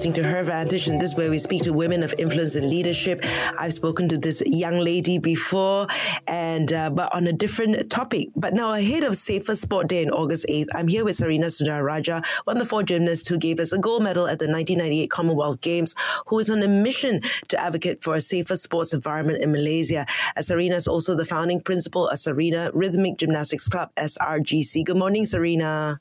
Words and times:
Listening 0.00 0.14
to 0.14 0.22
Her 0.22 0.42
Vantage, 0.42 0.88
and 0.88 0.98
this 0.98 1.10
is 1.10 1.14
where 1.14 1.28
we 1.28 1.36
speak 1.36 1.60
to 1.64 1.74
women 1.74 2.02
of 2.02 2.14
influence 2.16 2.56
and 2.56 2.66
leadership. 2.66 3.22
I've 3.58 3.74
spoken 3.74 4.08
to 4.08 4.16
this 4.16 4.42
young 4.46 4.78
lady 4.78 5.18
before, 5.18 5.88
and 6.26 6.72
uh, 6.72 6.88
but 6.88 7.14
on 7.14 7.26
a 7.26 7.34
different 7.34 7.90
topic. 7.90 8.30
But 8.34 8.54
now, 8.54 8.72
ahead 8.72 9.04
of 9.04 9.14
Safer 9.14 9.54
Sport 9.54 9.88
Day 9.88 10.06
on 10.06 10.10
August 10.10 10.46
8th, 10.48 10.68
I'm 10.72 10.88
here 10.88 11.04
with 11.04 11.18
Sarina 11.18 11.50
Sundara 11.50 11.82
Rajah, 11.82 12.22
one 12.44 12.56
of 12.56 12.62
the 12.62 12.66
four 12.66 12.82
gymnasts 12.82 13.28
who 13.28 13.36
gave 13.36 13.60
us 13.60 13.74
a 13.74 13.78
gold 13.78 14.02
medal 14.02 14.26
at 14.26 14.38
the 14.38 14.46
1998 14.46 15.10
Commonwealth 15.10 15.60
Games, 15.60 15.94
who 16.28 16.38
is 16.38 16.48
on 16.48 16.62
a 16.62 16.68
mission 16.68 17.20
to 17.48 17.62
advocate 17.62 18.02
for 18.02 18.14
a 18.14 18.22
safer 18.22 18.56
sports 18.56 18.94
environment 18.94 19.42
in 19.42 19.52
Malaysia. 19.52 20.06
As 20.34 20.48
Sarina 20.48 20.76
is 20.76 20.88
also 20.88 21.14
the 21.14 21.26
founding 21.26 21.60
principal 21.60 22.08
of 22.08 22.16
Sarina 22.16 22.70
Rhythmic 22.72 23.18
Gymnastics 23.18 23.68
Club, 23.68 23.90
SRGC. 23.96 24.82
Good 24.82 24.96
morning, 24.96 25.24
Sarina. 25.24 25.98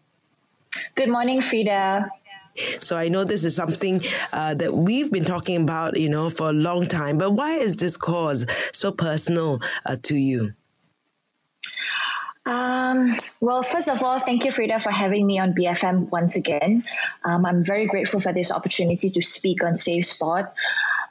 Good 0.95 1.09
morning, 1.09 1.41
Freda. 1.41 2.07
So 2.79 2.97
I 2.97 3.07
know 3.09 3.23
this 3.23 3.45
is 3.45 3.55
something 3.55 4.01
uh, 4.33 4.53
that 4.55 4.73
we've 4.73 5.11
been 5.11 5.25
talking 5.25 5.61
about, 5.61 5.97
you 5.97 6.09
know, 6.09 6.29
for 6.29 6.49
a 6.49 6.53
long 6.53 6.85
time. 6.85 7.17
But 7.17 7.31
why 7.31 7.55
is 7.55 7.75
this 7.75 7.97
cause 7.97 8.45
so 8.73 8.91
personal 8.91 9.61
uh, 9.85 9.97
to 10.03 10.15
you? 10.15 10.53
Um, 12.45 13.15
well, 13.41 13.61
first 13.61 13.89
of 13.89 14.03
all, 14.03 14.17
thank 14.17 14.43
you, 14.43 14.51
Freda, 14.51 14.81
for 14.81 14.91
having 14.91 15.27
me 15.27 15.37
on 15.37 15.53
BFM 15.53 16.09
once 16.09 16.35
again. 16.35 16.83
Um, 17.23 17.45
I'm 17.45 17.63
very 17.63 17.85
grateful 17.85 18.19
for 18.19 18.33
this 18.33 18.51
opportunity 18.51 19.09
to 19.09 19.21
speak 19.21 19.63
on 19.63 19.75
Safe 19.75 20.05
Sport. 20.05 20.51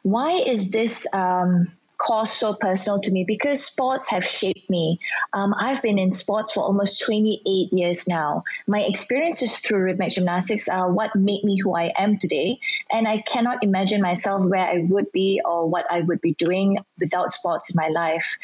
Why 0.02 0.32
is 0.32 0.72
this 0.72 1.06
um, 1.14 1.68
cause 1.98 2.32
so 2.32 2.54
personal 2.54 3.00
to 3.00 3.10
me 3.10 3.24
because 3.24 3.64
sports 3.64 4.08
have 4.10 4.24
shaped 4.24 4.70
me. 4.70 5.00
Um, 5.32 5.54
I've 5.58 5.82
been 5.82 5.98
in 5.98 6.10
sports 6.10 6.52
for 6.52 6.62
almost 6.62 7.04
28 7.04 7.72
years 7.72 8.06
now. 8.08 8.44
My 8.66 8.80
experiences 8.82 9.58
through 9.58 9.80
rhythmic 9.80 10.12
gymnastics 10.12 10.68
are 10.68 10.90
what 10.90 11.14
made 11.16 11.42
me 11.44 11.58
who 11.60 11.74
I 11.74 11.92
am 11.98 12.18
today. 12.18 12.60
And 12.90 13.06
I 13.08 13.18
cannot 13.22 13.62
imagine 13.62 14.00
myself 14.00 14.44
where 14.48 14.66
I 14.66 14.86
would 14.88 15.10
be 15.12 15.42
or 15.44 15.68
what 15.68 15.86
I 15.90 16.00
would 16.00 16.20
be 16.20 16.34
doing 16.34 16.78
without 17.00 17.30
sports 17.30 17.70
in 17.70 17.76
my 17.76 17.88
life. 17.88 18.36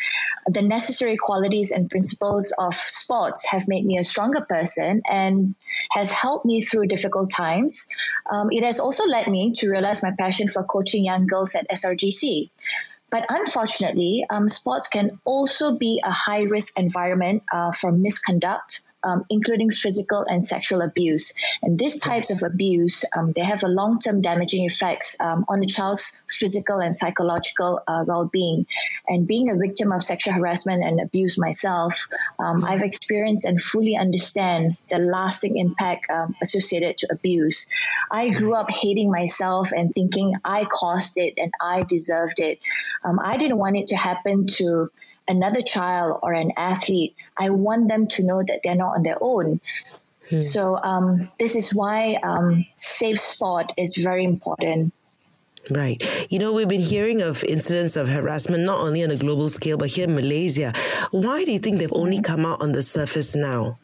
The 0.48 0.62
necessary 0.62 1.16
qualities 1.16 1.70
and 1.70 1.88
principles 1.88 2.52
of 2.58 2.74
sports 2.74 3.46
have 3.48 3.68
made 3.68 3.86
me 3.86 3.98
a 3.98 4.04
stronger 4.04 4.40
person 4.40 5.02
and 5.08 5.54
has 5.92 6.12
helped 6.12 6.44
me 6.44 6.60
through 6.60 6.86
difficult 6.86 7.30
times. 7.30 7.88
Um, 8.30 8.50
it 8.50 8.64
has 8.64 8.80
also 8.80 9.06
led 9.06 9.28
me 9.28 9.52
to 9.52 9.70
realize 9.70 10.02
my 10.02 10.12
passion 10.18 10.48
for 10.48 10.64
coaching 10.64 11.04
young 11.04 11.26
girls 11.26 11.54
at 11.54 11.68
SRGC. 11.68 12.50
But 13.14 13.26
unfortunately, 13.28 14.26
um, 14.28 14.48
sports 14.48 14.88
can 14.88 15.20
also 15.24 15.78
be 15.78 16.02
a 16.02 16.10
high 16.10 16.42
risk 16.50 16.80
environment 16.80 17.44
uh, 17.52 17.70
for 17.70 17.92
misconduct, 17.92 18.80
um, 19.04 19.24
including 19.30 19.70
physical 19.70 20.24
and 20.28 20.42
sexual 20.42 20.80
abuse. 20.82 21.38
And 21.62 21.78
these 21.78 22.00
types 22.00 22.30
of 22.30 22.42
abuse, 22.42 23.04
um, 23.16 23.32
they 23.32 23.44
have 23.44 23.62
a 23.62 23.68
long-term 23.68 24.22
damaging 24.22 24.64
effects 24.64 25.20
um, 25.20 25.44
on 25.48 25.62
a 25.62 25.66
child's 25.66 26.24
physical 26.28 26.78
and 26.80 26.94
psychological 26.94 27.80
uh, 27.86 28.04
well-being. 28.06 28.66
And 29.06 29.26
being 29.26 29.50
a 29.50 29.56
victim 29.56 29.92
of 29.92 30.02
sexual 30.02 30.34
harassment 30.34 30.82
and 30.84 31.00
abuse 31.00 31.38
myself, 31.38 32.04
um, 32.38 32.64
I've 32.64 32.82
experienced 32.82 33.44
and 33.44 33.60
fully 33.60 33.96
understand 33.96 34.70
the 34.90 34.98
lasting 34.98 35.58
impact 35.58 36.10
um, 36.10 36.34
associated 36.42 36.96
to 36.98 37.08
abuse. 37.12 37.68
I 38.12 38.30
grew 38.30 38.54
up 38.54 38.70
hating 38.70 39.10
myself 39.10 39.72
and 39.72 39.92
thinking 39.92 40.34
I 40.44 40.64
caused 40.64 41.18
it 41.18 41.34
and 41.36 41.52
I 41.60 41.82
deserved 41.82 42.40
it. 42.40 42.62
Um, 43.04 43.20
I 43.22 43.36
didn't 43.36 43.58
want 43.58 43.76
it 43.76 43.88
to 43.88 43.96
happen 43.96 44.46
to 44.58 44.90
another 45.28 45.62
child 45.62 46.20
or 46.22 46.32
an 46.32 46.52
athlete, 46.56 47.14
I 47.38 47.50
want 47.50 47.88
them 47.88 48.06
to 48.08 48.22
know 48.24 48.42
that 48.42 48.60
they're 48.62 48.74
not 48.74 48.96
on 48.96 49.02
their 49.02 49.18
own. 49.20 49.60
Hmm. 50.30 50.40
So 50.40 50.76
um, 50.76 51.30
this 51.38 51.54
is 51.54 51.74
why 51.74 52.16
um, 52.24 52.66
safe 52.76 53.20
sport 53.20 53.72
is 53.76 53.96
very 53.96 54.24
important. 54.24 54.92
Right. 55.70 56.02
You 56.30 56.38
know, 56.38 56.52
we've 56.52 56.68
been 56.68 56.80
hearing 56.80 57.22
of 57.22 57.42
incidents 57.44 57.96
of 57.96 58.08
harassment 58.08 58.64
not 58.64 58.80
only 58.80 59.02
on 59.02 59.10
a 59.10 59.16
global 59.16 59.48
scale, 59.48 59.78
but 59.78 59.88
here 59.88 60.04
in 60.04 60.14
Malaysia. 60.14 60.72
Why 61.10 61.44
do 61.44 61.52
you 61.52 61.58
think 61.58 61.78
they've 61.78 61.92
only 61.92 62.20
come 62.20 62.44
out 62.44 62.60
on 62.60 62.72
the 62.72 62.82
surface 62.82 63.34
now? 63.34 63.78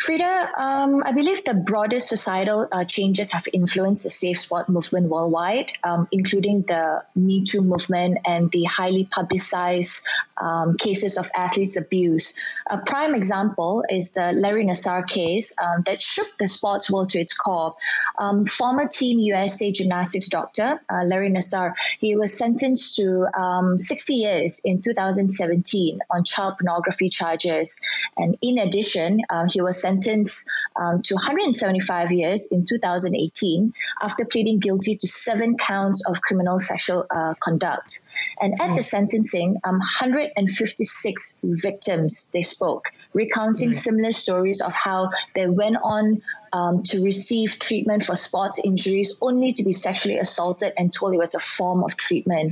Freda, 0.00 0.48
um, 0.56 1.02
I 1.04 1.12
believe 1.12 1.44
the 1.44 1.52
broader 1.52 2.00
societal 2.00 2.66
uh, 2.72 2.84
changes 2.84 3.32
have 3.32 3.46
influenced 3.52 4.04
the 4.04 4.10
safe 4.10 4.38
sport 4.38 4.66
movement 4.70 5.08
worldwide, 5.10 5.72
um, 5.84 6.08
including 6.10 6.62
the 6.62 7.04
Me 7.14 7.44
Too 7.44 7.60
movement 7.60 8.16
and 8.24 8.50
the 8.50 8.64
highly 8.64 9.04
publicized 9.04 10.08
um, 10.40 10.78
cases 10.78 11.18
of 11.18 11.30
athletes' 11.36 11.76
abuse. 11.76 12.38
A 12.70 12.78
prime 12.78 13.14
example 13.14 13.84
is 13.90 14.14
the 14.14 14.32
Larry 14.32 14.64
Nassar 14.64 15.06
case 15.06 15.54
um, 15.62 15.82
that 15.82 16.00
shook 16.00 16.28
the 16.38 16.46
sports 16.46 16.90
world 16.90 17.10
to 17.10 17.20
its 17.20 17.36
core. 17.36 17.74
Um, 18.18 18.46
former 18.46 18.88
Team 18.88 19.18
USA 19.18 19.70
gymnastics 19.70 20.28
doctor 20.28 20.80
uh, 20.88 21.04
Larry 21.04 21.30
Nassar, 21.30 21.74
he 21.98 22.16
was 22.16 22.38
sentenced 22.38 22.96
to 22.96 23.26
um, 23.38 23.76
60 23.76 24.14
years 24.14 24.62
in 24.64 24.80
2017 24.80 25.98
on 26.10 26.24
child 26.24 26.54
pornography 26.58 27.10
charges, 27.10 27.84
and 28.16 28.38
in 28.40 28.56
addition, 28.58 29.20
uh, 29.28 29.44
he 29.46 29.60
was 29.60 29.89
sentenced 29.90 30.50
um, 30.76 31.02
to 31.02 31.14
175 31.14 32.12
years 32.12 32.52
in 32.52 32.64
2018 32.66 33.72
after 34.02 34.24
pleading 34.24 34.58
guilty 34.58 34.94
to 34.94 35.06
seven 35.08 35.56
counts 35.56 36.02
of 36.06 36.20
criminal 36.22 36.58
sexual 36.58 37.06
uh, 37.10 37.34
conduct. 37.42 38.00
And 38.40 38.54
at 38.60 38.70
mm. 38.70 38.76
the 38.76 38.82
sentencing, 38.82 39.56
um, 39.64 39.74
156 39.74 41.44
victims 41.62 42.30
they 42.32 42.42
spoke, 42.42 42.88
recounting 43.12 43.70
mm. 43.70 43.74
similar 43.74 44.12
stories 44.12 44.60
of 44.60 44.74
how 44.74 45.08
they 45.34 45.46
went 45.46 45.76
on 45.82 46.22
um, 46.52 46.82
to 46.84 47.02
receive 47.04 47.58
treatment 47.58 48.02
for 48.02 48.16
sports 48.16 48.60
injuries 48.64 49.18
only 49.22 49.52
to 49.52 49.62
be 49.62 49.72
sexually 49.72 50.18
assaulted 50.18 50.72
and 50.78 50.92
told 50.92 51.14
it 51.14 51.18
was 51.18 51.34
a 51.34 51.38
form 51.38 51.84
of 51.84 51.96
treatment. 51.96 52.50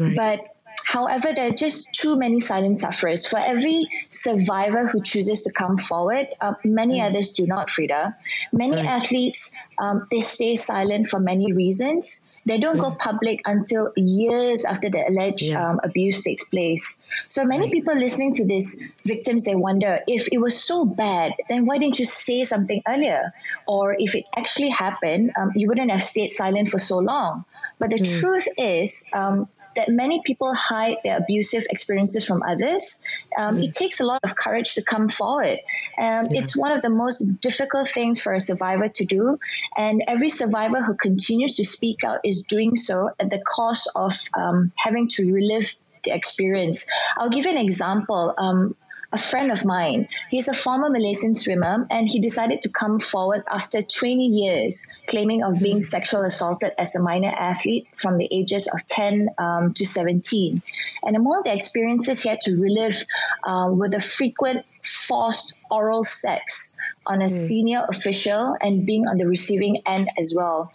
Right. 0.00 0.16
But 0.16 0.57
However, 0.88 1.34
there 1.34 1.48
are 1.48 1.54
just 1.66 1.94
too 1.94 2.16
many 2.16 2.40
silent 2.40 2.78
sufferers. 2.78 3.26
For 3.26 3.38
every 3.38 3.86
survivor 4.08 4.86
who 4.86 5.02
chooses 5.02 5.42
to 5.42 5.52
come 5.52 5.76
forward, 5.76 6.26
uh, 6.40 6.54
many 6.64 6.98
mm. 6.98 7.04
others 7.04 7.32
do 7.32 7.46
not, 7.46 7.68
Freda. 7.68 8.14
Many 8.54 8.76
right. 8.76 8.86
athletes, 8.86 9.54
um, 9.78 10.00
they 10.10 10.20
stay 10.20 10.56
silent 10.56 11.08
for 11.08 11.20
many 11.20 11.52
reasons. 11.52 12.34
They 12.46 12.56
don't 12.58 12.78
mm. 12.78 12.84
go 12.84 12.90
public 12.92 13.42
until 13.44 13.92
years 13.96 14.64
after 14.64 14.88
the 14.88 15.04
alleged 15.10 15.42
yeah. 15.42 15.60
um, 15.60 15.78
abuse 15.84 16.22
takes 16.22 16.48
place. 16.48 17.06
So 17.22 17.44
many 17.44 17.64
right. 17.64 17.72
people 17.72 17.94
listening 17.94 18.32
to 18.36 18.46
these 18.46 18.90
victims, 19.04 19.44
they 19.44 19.56
wonder 19.56 20.00
if 20.08 20.26
it 20.32 20.38
was 20.38 20.56
so 20.58 20.86
bad, 20.86 21.34
then 21.50 21.66
why 21.66 21.76
didn't 21.76 21.98
you 21.98 22.06
say 22.06 22.44
something 22.44 22.80
earlier? 22.88 23.34
Or 23.66 23.94
if 23.98 24.14
it 24.14 24.24
actually 24.38 24.70
happened, 24.70 25.32
um, 25.36 25.52
you 25.54 25.68
wouldn't 25.68 25.90
have 25.90 26.02
stayed 26.02 26.32
silent 26.32 26.70
for 26.70 26.78
so 26.78 26.96
long. 26.96 27.44
But 27.78 27.90
the 27.90 27.96
mm. 27.96 28.20
truth 28.20 28.48
is, 28.56 29.10
um, 29.14 29.44
that 29.76 29.88
many 29.88 30.22
people 30.24 30.54
hide 30.54 30.96
their 31.04 31.18
abusive 31.18 31.64
experiences 31.70 32.26
from 32.26 32.42
others. 32.42 33.04
Um, 33.38 33.56
mm. 33.56 33.64
It 33.64 33.72
takes 33.72 34.00
a 34.00 34.04
lot 34.04 34.20
of 34.24 34.34
courage 34.34 34.74
to 34.74 34.82
come 34.82 35.08
forward. 35.08 35.58
Um, 35.98 36.22
yeah. 36.30 36.40
It's 36.40 36.56
one 36.56 36.72
of 36.72 36.82
the 36.82 36.90
most 36.90 37.40
difficult 37.40 37.88
things 37.88 38.20
for 38.20 38.34
a 38.34 38.40
survivor 38.40 38.88
to 38.88 39.04
do. 39.04 39.38
And 39.76 40.02
every 40.06 40.28
survivor 40.28 40.82
who 40.82 40.96
continues 40.96 41.56
to 41.56 41.64
speak 41.64 42.04
out 42.04 42.20
is 42.24 42.42
doing 42.42 42.76
so 42.76 43.10
at 43.20 43.30
the 43.30 43.40
cost 43.46 43.90
of 43.94 44.14
um, 44.36 44.72
having 44.76 45.08
to 45.08 45.32
relive 45.32 45.74
the 46.04 46.14
experience. 46.14 46.88
I'll 47.16 47.30
give 47.30 47.44
you 47.44 47.52
an 47.52 47.58
example. 47.58 48.34
Um, 48.38 48.74
a 49.12 49.18
friend 49.18 49.50
of 49.50 49.64
mine. 49.64 50.06
He's 50.28 50.48
a 50.48 50.54
former 50.54 50.90
Malaysian 50.90 51.34
swimmer 51.34 51.86
and 51.90 52.08
he 52.08 52.20
decided 52.20 52.60
to 52.62 52.68
come 52.68 53.00
forward 53.00 53.42
after 53.50 53.82
20 53.82 54.26
years 54.26 54.86
claiming 55.06 55.42
of 55.42 55.58
being 55.58 55.80
sexual 55.80 56.24
assaulted 56.24 56.72
as 56.78 56.94
a 56.94 57.02
minor 57.02 57.30
athlete 57.30 57.86
from 57.94 58.18
the 58.18 58.28
ages 58.30 58.66
of 58.66 58.84
10 58.86 59.28
um, 59.38 59.72
to 59.74 59.86
17. 59.86 60.60
And 61.04 61.16
among 61.16 61.42
the 61.44 61.54
experiences 61.54 62.22
he 62.22 62.28
had 62.28 62.40
to 62.42 62.52
relive 62.52 63.02
uh, 63.44 63.70
were 63.72 63.88
the 63.88 64.00
frequent 64.00 64.64
forced 64.84 65.64
oral 65.70 66.04
sex 66.04 66.76
on 67.06 67.22
a 67.22 67.26
mm. 67.26 67.30
senior 67.30 67.80
official 67.88 68.56
and 68.60 68.84
being 68.84 69.08
on 69.08 69.16
the 69.16 69.26
receiving 69.26 69.78
end 69.86 70.08
as 70.18 70.34
well. 70.36 70.70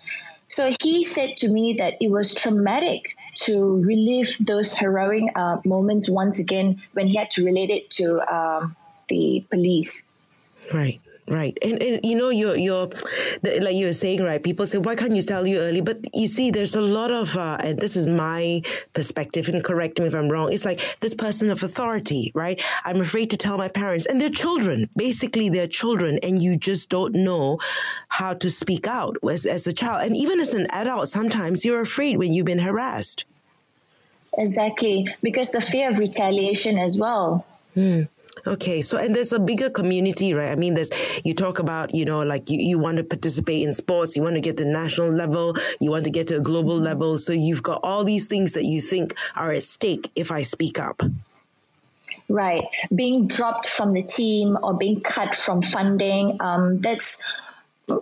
So 0.48 0.72
he 0.82 1.04
said 1.04 1.38
to 1.38 1.50
me 1.50 1.74
that 1.80 1.94
it 2.02 2.10
was 2.10 2.34
traumatic 2.34 3.16
to 3.36 3.82
relive 3.84 4.36
those 4.40 4.78
heroic 4.78 5.24
uh, 5.36 5.58
moments 5.66 6.10
once 6.10 6.40
again 6.40 6.80
when 6.94 7.08
he 7.08 7.18
had 7.18 7.32
to 7.32 7.44
relate 7.44 7.70
it 7.70 7.90
to 7.92 8.22
um, 8.34 8.76
the 9.10 9.46
police. 9.50 10.58
Right. 10.74 11.02
Right, 11.26 11.58
and, 11.62 11.82
and 11.82 12.02
you 12.04 12.18
know 12.18 12.32
you're 12.32 12.58
you're 12.58 12.90
like 13.44 13.76
you 13.76 13.86
were 13.86 13.94
saying 13.94 14.22
right. 14.24 14.44
People 14.44 14.66
say 14.66 14.78
why 14.78 14.96
can't 14.96 15.16
you 15.16 15.22
tell 15.22 15.48
you 15.48 15.60
early? 15.60 15.80
But 15.80 16.06
you 16.14 16.28
see, 16.28 16.52
there's 16.52 16.76
a 16.76 16.82
lot 16.82 17.12
of 17.12 17.38
uh, 17.38 17.58
and 17.64 17.80
this 17.80 17.96
is 17.96 18.08
my 18.08 18.62
perspective. 18.94 19.48
And 19.48 19.64
correct 19.64 20.00
me 20.02 20.08
if 20.08 20.16
I'm 20.16 20.28
wrong. 20.28 20.52
It's 20.52 20.66
like 20.66 20.82
this 21.00 21.14
person 21.14 21.50
of 21.50 21.64
authority, 21.64 22.34
right? 22.36 22.62
I'm 22.84 23.00
afraid 23.00 23.30
to 23.30 23.38
tell 23.38 23.58
my 23.58 23.70
parents, 23.70 24.06
and 24.06 24.20
they're 24.20 24.30
children. 24.30 24.90
Basically, 24.98 25.48
they're 25.48 25.68
children, 25.68 26.20
and 26.24 26.44
you 26.44 26.58
just 26.58 26.90
don't 26.90 27.16
know 27.16 27.58
how 28.10 28.34
to 28.34 28.52
speak 28.52 28.86
out 28.86 29.16
as 29.24 29.46
as 29.46 29.66
a 29.66 29.72
child, 29.72 30.06
and 30.06 30.18
even 30.18 30.42
as 30.42 30.54
an 30.54 30.68
adult. 30.72 31.08
Sometimes 31.08 31.64
you're 31.64 31.82
afraid 31.82 32.18
when 32.18 32.34
you've 32.34 32.46
been 32.46 32.60
harassed. 32.60 33.24
Exactly, 34.38 35.08
because 35.22 35.52
the 35.52 35.62
fear 35.62 35.90
of 35.90 36.00
retaliation 36.00 36.78
as 36.78 36.98
well. 36.98 37.46
Hmm. 37.76 38.04
Okay, 38.46 38.82
so 38.82 38.98
and 38.98 39.16
there's 39.16 39.32
a 39.32 39.40
bigger 39.40 39.70
community, 39.70 40.34
right? 40.34 40.52
I 40.52 40.56
mean, 40.56 40.74
there's 40.74 40.90
you 41.24 41.34
talk 41.34 41.60
about 41.60 41.94
you 41.94 42.04
know 42.04 42.24
like 42.24 42.50
you, 42.50 42.60
you 42.60 42.80
want 42.80 42.98
to 42.98 43.04
participate 43.04 43.62
in 43.62 43.72
sports, 43.72 44.16
you 44.16 44.24
want 44.24 44.36
to 44.36 44.42
get 44.42 44.58
to 44.58 44.66
national 44.66 45.12
level, 45.12 45.56
you 45.80 45.92
want 45.92 46.06
to 46.06 46.10
get 46.10 46.28
to 46.28 46.38
a 46.38 46.42
global 46.42 46.76
level. 46.76 47.18
So 47.18 47.32
you've 47.32 47.64
got 47.64 47.80
all 47.84 48.04
these 48.04 48.26
things 48.28 48.54
that 48.54 48.66
you 48.66 48.82
think 48.82 49.16
are 49.36 49.52
at 49.52 49.64
stake 49.64 50.12
if 50.16 50.32
I 50.32 50.42
speak 50.42 50.80
up. 50.80 51.02
Right, 52.28 52.64
being 52.94 53.28
dropped 53.28 53.70
from 53.70 53.94
the 53.94 54.04
team 54.04 54.58
or 54.64 54.74
being 54.74 55.02
cut 55.02 55.36
from 55.36 55.62
funding. 55.62 56.38
Um, 56.42 56.80
that's 56.82 57.32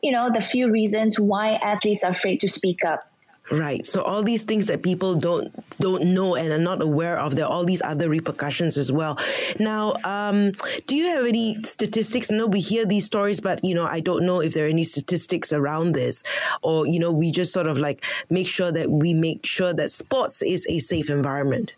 you 0.02 0.12
know 0.12 0.30
the 0.34 0.42
few 0.42 0.72
reasons 0.72 1.20
why 1.20 1.54
athletes 1.54 2.06
are 2.06 2.12
afraid 2.12 2.40
to 2.40 2.48
speak 2.48 2.86
up. 2.86 3.11
Right. 3.52 3.86
So 3.86 4.02
all 4.02 4.24
these 4.24 4.46
things 4.46 4.68
that 4.68 4.82
people 4.82 5.16
don't 5.16 5.52
don't 5.78 6.14
know 6.14 6.36
and 6.36 6.52
are 6.54 6.58
not 6.58 6.82
aware 6.82 7.20
of, 7.20 7.36
there 7.36 7.46
are 7.46 7.52
all 7.52 7.66
these 7.66 7.82
other 7.82 8.08
repercussions 8.08 8.78
as 8.78 8.92
well. 8.92 9.20
Now, 9.60 9.94
um, 10.06 10.52
do 10.88 10.96
you 10.96 11.08
have 11.08 11.26
any 11.26 11.62
statistics? 11.64 12.32
No, 12.32 12.48
we 12.48 12.62
hear 12.62 12.86
these 12.86 13.06
stories, 13.06 13.42
but 13.42 13.64
you 13.64 13.76
know, 13.76 13.86
I 13.86 14.00
don't 14.00 14.26
know 14.26 14.40
if 14.40 14.54
there 14.54 14.66
are 14.66 14.70
any 14.70 14.84
statistics 14.84 15.52
around 15.52 15.94
this, 15.94 16.24
or 16.62 16.88
you 16.88 17.00
know, 17.00 17.12
we 17.12 17.32
just 17.32 17.52
sort 17.52 17.68
of 17.68 17.78
like 17.78 18.04
make 18.30 18.48
sure 18.48 18.72
that 18.72 18.90
we 18.90 19.14
make 19.14 19.46
sure 19.46 19.74
that 19.74 19.92
sports 19.92 20.42
is 20.42 20.66
a 20.68 20.80
safe 20.80 21.10
environment. 21.10 21.74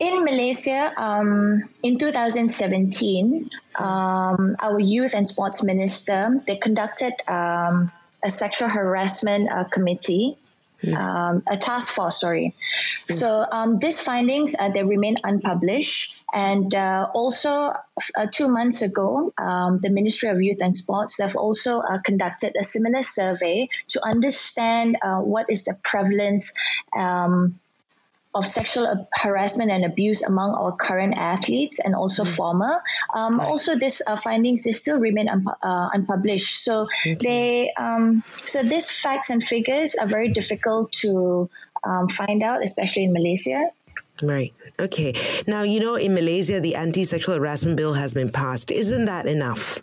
In 0.00 0.24
Malaysia, 0.24 0.92
um, 0.98 1.68
in 1.82 1.98
2017, 1.98 3.50
um, 3.76 4.54
our 4.60 4.78
youth 4.78 5.12
and 5.14 5.26
sports 5.26 5.64
minister 5.64 6.36
they 6.46 6.54
conducted 6.56 7.14
um, 7.26 7.90
a 8.24 8.30
sexual 8.30 8.68
harassment 8.68 9.50
uh, 9.50 9.64
committee. 9.64 10.36
Mm. 10.82 10.94
Um, 10.94 11.42
a 11.50 11.56
task 11.56 11.92
force, 11.92 12.20
sorry. 12.20 12.52
Mm. 13.10 13.14
So 13.14 13.44
um, 13.50 13.78
these 13.78 14.00
findings 14.00 14.54
uh, 14.54 14.68
they 14.68 14.84
remain 14.84 15.16
unpublished, 15.24 16.14
and 16.32 16.72
uh, 16.72 17.08
also 17.12 17.50
uh, 17.50 18.26
two 18.30 18.46
months 18.46 18.82
ago, 18.82 19.32
um, 19.38 19.80
the 19.82 19.90
Ministry 19.90 20.30
of 20.30 20.40
Youth 20.40 20.58
and 20.60 20.72
Sports 20.72 21.20
have 21.20 21.34
also 21.34 21.80
uh, 21.80 21.98
conducted 22.04 22.54
a 22.54 22.62
similar 22.62 23.02
survey 23.02 23.68
to 23.88 24.06
understand 24.06 24.96
uh, 25.02 25.18
what 25.18 25.50
is 25.50 25.64
the 25.64 25.74
prevalence 25.82 26.54
um, 26.96 27.58
of 28.38 28.46
sexual 28.46 28.86
harassment 29.18 29.70
and 29.70 29.84
abuse 29.84 30.22
among 30.22 30.54
our 30.54 30.70
current 30.70 31.18
athletes 31.18 31.82
and 31.82 31.94
also 31.94 32.22
mm. 32.22 32.36
former. 32.36 32.78
Um, 33.14 33.38
right. 33.38 33.48
Also, 33.50 33.74
these 33.74 34.00
uh, 34.06 34.14
findings 34.14 34.62
they 34.62 34.72
still 34.72 35.02
remain 35.02 35.28
un- 35.28 35.58
uh, 35.62 35.90
unpublished. 35.92 36.62
So 36.62 36.86
they 37.20 37.74
um, 37.76 38.22
so 38.46 38.62
these 38.62 38.86
facts 38.86 39.30
and 39.30 39.42
figures 39.42 39.98
are 39.98 40.06
very 40.06 40.30
difficult 40.30 40.92
to 41.02 41.50
um, 41.82 42.06
find 42.08 42.42
out, 42.42 42.62
especially 42.62 43.04
in 43.04 43.12
Malaysia. 43.12 43.74
Right. 44.22 44.54
Okay. 44.78 45.14
Now 45.46 45.62
you 45.62 45.82
know 45.82 45.98
in 45.98 46.14
Malaysia 46.14 46.62
the 46.62 46.78
anti-sexual 46.78 47.34
harassment 47.34 47.76
bill 47.76 47.94
has 47.94 48.14
been 48.14 48.30
passed. 48.30 48.70
Isn't 48.70 49.06
that 49.06 49.26
enough? 49.26 49.82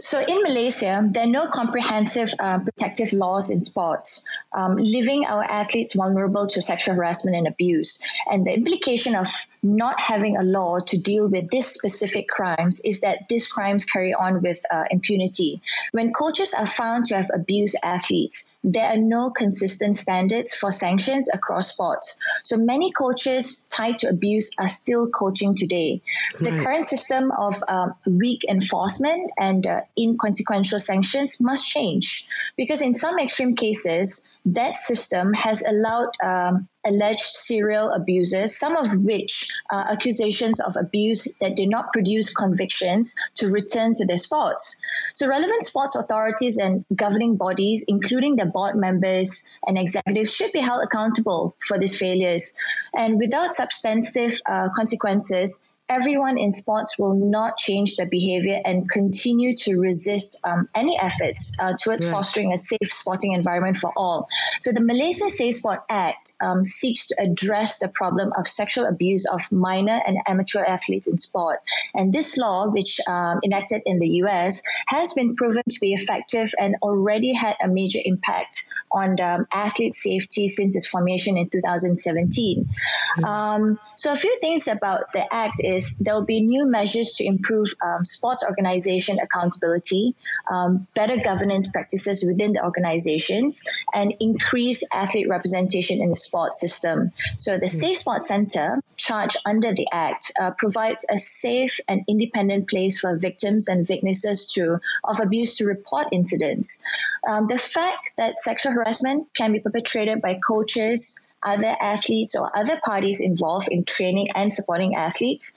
So 0.00 0.18
in 0.18 0.42
Malaysia, 0.42 1.06
there 1.12 1.24
are 1.24 1.26
no 1.26 1.46
comprehensive 1.46 2.32
uh, 2.38 2.58
protective 2.60 3.12
laws 3.12 3.50
in 3.50 3.60
sports, 3.60 4.24
um, 4.52 4.76
leaving 4.76 5.26
our 5.26 5.44
athletes 5.44 5.94
vulnerable 5.94 6.46
to 6.46 6.62
sexual 6.62 6.94
harassment 6.94 7.36
and 7.36 7.46
abuse. 7.46 8.02
And 8.26 8.46
the 8.46 8.54
implication 8.54 9.14
of 9.14 9.28
not 9.62 10.00
having 10.00 10.38
a 10.38 10.42
law 10.42 10.80
to 10.80 10.96
deal 10.96 11.28
with 11.28 11.50
these 11.50 11.66
specific 11.66 12.28
crimes 12.28 12.80
is 12.80 13.02
that 13.02 13.28
these 13.28 13.52
crimes 13.52 13.84
carry 13.84 14.14
on 14.14 14.40
with 14.40 14.64
uh, 14.70 14.84
impunity. 14.90 15.60
When 15.92 16.14
coaches 16.14 16.54
are 16.54 16.66
found 16.66 17.04
to 17.06 17.16
have 17.16 17.30
abused 17.34 17.76
athletes, 17.84 18.56
there 18.64 18.86
are 18.86 18.96
no 18.96 19.30
consistent 19.30 19.96
standards 19.96 20.54
for 20.54 20.70
sanctions 20.70 21.28
across 21.32 21.74
sports. 21.74 22.18
So 22.42 22.56
many 22.56 22.90
coaches 22.92 23.64
tied 23.64 23.98
to 24.00 24.08
abuse 24.08 24.50
are 24.58 24.68
still 24.68 25.08
coaching 25.08 25.54
today. 25.54 26.00
The 26.38 26.52
right. 26.52 26.62
current 26.62 26.86
system 26.86 27.30
of 27.38 27.54
um, 27.68 27.92
weak 28.06 28.44
enforcement 28.48 29.28
and 29.38 29.66
uh, 29.66 29.80
inconsequential 30.00 30.78
sanctions 30.78 31.40
must 31.40 31.68
change 31.68 32.26
because 32.56 32.82
in 32.82 32.94
some 32.94 33.18
extreme 33.18 33.54
cases, 33.54 34.30
that 34.46 34.76
system 34.76 35.32
has 35.34 35.62
allowed 35.66 36.10
um, 36.22 36.68
alleged 36.86 37.20
serial 37.20 37.90
abusers, 37.90 38.56
some 38.56 38.76
of 38.76 38.90
which 39.04 39.52
are 39.70 39.90
accusations 39.90 40.60
of 40.60 40.76
abuse 40.76 41.36
that 41.40 41.56
did 41.56 41.68
not 41.68 41.92
produce 41.92 42.34
convictions, 42.34 43.14
to 43.34 43.48
return 43.48 43.92
to 43.94 44.06
their 44.06 44.16
sports. 44.16 44.80
So, 45.14 45.28
relevant 45.28 45.62
sports 45.62 45.94
authorities 45.94 46.56
and 46.56 46.84
governing 46.94 47.36
bodies, 47.36 47.84
including 47.86 48.36
their 48.36 48.46
board 48.46 48.76
members 48.76 49.50
and 49.66 49.76
executives, 49.78 50.34
should 50.34 50.52
be 50.52 50.60
held 50.60 50.82
accountable 50.82 51.54
for 51.66 51.78
these 51.78 51.98
failures. 51.98 52.56
And 52.94 53.18
without 53.18 53.50
substantive 53.50 54.40
uh, 54.46 54.70
consequences, 54.74 55.68
everyone 55.90 56.38
in 56.38 56.52
sports 56.52 56.96
will 56.98 57.14
not 57.14 57.58
change 57.58 57.96
their 57.96 58.08
behavior 58.08 58.60
and 58.64 58.88
continue 58.88 59.52
to 59.54 59.78
resist 59.80 60.40
um, 60.44 60.64
any 60.74 60.96
efforts 60.98 61.52
uh, 61.58 61.72
towards 61.82 62.04
right. 62.04 62.12
fostering 62.12 62.52
a 62.52 62.56
safe 62.56 62.78
sporting 62.86 63.32
environment 63.32 63.76
for 63.76 63.92
all. 63.96 64.28
So 64.60 64.70
the 64.70 64.80
Malaysia 64.80 65.28
Safe 65.28 65.56
Sport 65.56 65.80
Act 65.90 66.32
um, 66.40 66.64
seeks 66.64 67.08
to 67.08 67.16
address 67.20 67.80
the 67.80 67.88
problem 67.88 68.32
of 68.38 68.46
sexual 68.46 68.86
abuse 68.86 69.26
of 69.26 69.40
minor 69.50 70.00
and 70.06 70.18
amateur 70.26 70.64
athletes 70.64 71.08
in 71.08 71.18
sport. 71.18 71.58
And 71.94 72.12
this 72.12 72.38
law, 72.38 72.68
which 72.68 73.00
um, 73.08 73.40
enacted 73.44 73.82
in 73.84 73.98
the 73.98 74.08
US, 74.24 74.62
has 74.86 75.12
been 75.14 75.34
proven 75.34 75.64
to 75.68 75.80
be 75.80 75.92
effective 75.92 76.52
and 76.58 76.76
already 76.82 77.34
had 77.34 77.56
a 77.62 77.66
major 77.66 77.98
impact 78.04 78.68
on 78.92 79.20
um, 79.20 79.46
athlete 79.52 79.96
safety 79.96 80.46
since 80.46 80.76
its 80.76 80.86
formation 80.86 81.36
in 81.36 81.48
2017. 81.48 82.64
Mm-hmm. 82.64 83.24
Um, 83.24 83.78
so 83.96 84.12
a 84.12 84.16
few 84.16 84.38
things 84.40 84.68
about 84.68 85.00
the 85.12 85.26
act 85.34 85.60
is 85.64 85.79
is 85.80 85.98
there'll 86.04 86.26
be 86.26 86.40
new 86.40 86.64
measures 86.66 87.14
to 87.16 87.24
improve 87.24 87.68
um, 87.84 88.04
sports 88.04 88.44
organization 88.46 89.18
accountability, 89.18 90.14
um, 90.50 90.86
better 90.94 91.16
governance 91.16 91.70
practices 91.70 92.24
within 92.28 92.52
the 92.52 92.62
organizations, 92.64 93.64
and 93.94 94.14
increase 94.20 94.86
athlete 94.92 95.28
representation 95.28 96.00
in 96.00 96.08
the 96.08 96.16
sports 96.16 96.60
system. 96.60 97.08
So 97.36 97.58
the 97.58 97.68
Safe 97.68 97.98
Sport 97.98 98.22
Center, 98.22 98.82
charged 98.96 99.36
under 99.46 99.72
the 99.72 99.86
Act, 99.92 100.32
uh, 100.40 100.50
provides 100.52 101.06
a 101.10 101.18
safe 101.18 101.80
and 101.88 102.04
independent 102.08 102.68
place 102.68 103.00
for 103.00 103.16
victims 103.16 103.68
and 103.68 103.86
witnesses 103.88 104.52
to 104.54 104.80
of 105.04 105.20
abuse 105.20 105.56
to 105.56 105.64
report 105.66 106.08
incidents. 106.12 106.82
Um, 107.26 107.46
the 107.46 107.58
fact 107.58 108.16
that 108.16 108.36
sexual 108.36 108.72
harassment 108.72 109.28
can 109.34 109.52
be 109.52 109.60
perpetrated 109.60 110.20
by 110.22 110.38
coaches, 110.46 111.29
other 111.42 111.76
athletes 111.80 112.34
or 112.34 112.56
other 112.56 112.80
parties 112.84 113.20
involved 113.20 113.68
in 113.70 113.84
training 113.84 114.28
and 114.34 114.52
supporting 114.52 114.94
athletes, 114.94 115.56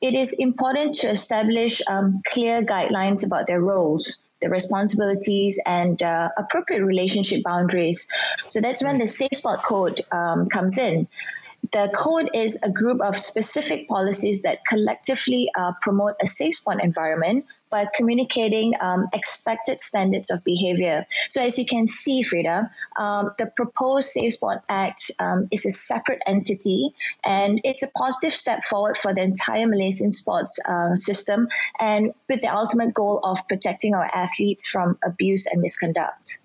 it 0.00 0.14
is 0.14 0.36
important 0.38 0.94
to 0.96 1.10
establish 1.10 1.80
um, 1.88 2.22
clear 2.26 2.62
guidelines 2.62 3.24
about 3.24 3.46
their 3.46 3.60
roles, 3.60 4.18
their 4.40 4.50
responsibilities, 4.50 5.60
and 5.66 6.02
uh, 6.02 6.28
appropriate 6.36 6.84
relationship 6.84 7.42
boundaries. 7.42 8.10
So 8.48 8.60
that's 8.60 8.84
when 8.84 8.98
the 8.98 9.06
Safe 9.06 9.32
Sport 9.32 9.60
Code 9.62 10.00
um, 10.12 10.48
comes 10.48 10.78
in. 10.78 11.08
The 11.72 11.90
code 11.94 12.28
is 12.34 12.62
a 12.62 12.70
group 12.70 13.00
of 13.00 13.16
specific 13.16 13.88
policies 13.88 14.42
that 14.42 14.66
collectively 14.66 15.48
uh, 15.56 15.72
promote 15.80 16.14
a 16.20 16.26
safe 16.26 16.56
sport 16.56 16.82
environment 16.82 17.46
by 17.74 17.88
communicating 17.92 18.72
um, 18.80 19.08
expected 19.12 19.80
standards 19.80 20.30
of 20.30 20.44
behavior. 20.44 21.04
So, 21.28 21.42
as 21.42 21.58
you 21.58 21.66
can 21.66 21.88
see, 21.88 22.22
Freda, 22.22 22.70
um, 22.96 23.32
the 23.36 23.46
proposed 23.46 24.10
Safe 24.10 24.34
Sport 24.34 24.60
Act 24.68 25.10
um, 25.18 25.48
is 25.50 25.66
a 25.66 25.72
separate 25.72 26.22
entity 26.24 26.94
and 27.24 27.60
it's 27.64 27.82
a 27.82 27.90
positive 27.98 28.32
step 28.32 28.62
forward 28.62 28.96
for 28.96 29.12
the 29.12 29.22
entire 29.22 29.66
Malaysian 29.66 30.12
sports 30.12 30.60
uh, 30.68 30.94
system 30.94 31.48
and 31.80 32.14
with 32.28 32.42
the 32.42 32.54
ultimate 32.54 32.94
goal 32.94 33.18
of 33.24 33.38
protecting 33.48 33.92
our 33.92 34.08
athletes 34.14 34.68
from 34.68 34.96
abuse 35.02 35.46
and 35.46 35.60
misconduct. 35.60 36.38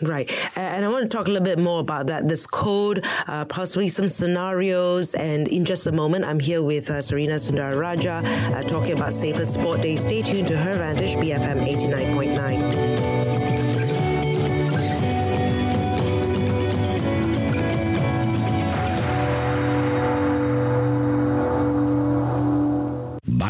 Right. 0.00 0.30
And 0.56 0.84
I 0.84 0.88
want 0.88 1.10
to 1.10 1.16
talk 1.16 1.28
a 1.28 1.30
little 1.30 1.44
bit 1.44 1.58
more 1.58 1.80
about 1.80 2.06
that, 2.08 2.26
this 2.26 2.46
code, 2.46 3.04
uh, 3.28 3.44
possibly 3.44 3.88
some 3.88 4.08
scenarios. 4.08 5.14
And 5.14 5.46
in 5.48 5.64
just 5.64 5.86
a 5.86 5.92
moment, 5.92 6.24
I'm 6.24 6.40
here 6.40 6.62
with 6.62 6.90
uh, 6.90 6.94
Sarina 6.94 7.38
Sundara 7.38 7.76
Rajah 7.76 8.22
uh, 8.24 8.62
talking 8.62 8.92
about 8.92 9.12
Safer 9.12 9.44
Sport 9.44 9.82
Day. 9.82 9.96
Stay 9.96 10.22
tuned 10.22 10.48
to 10.48 10.56
Her 10.56 10.72
Vantage, 10.74 11.14
BFM 11.16 11.60
89.9. 11.66 13.02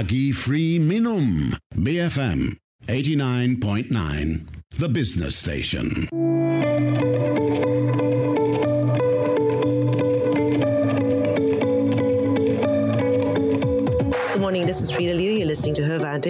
lagi 0.02 0.34
free 0.34 0.82
minum. 0.82 1.54
BFM 1.78 2.58
89.9, 2.90 4.42
the 4.82 4.88
business 4.88 5.36
station. 5.36 6.41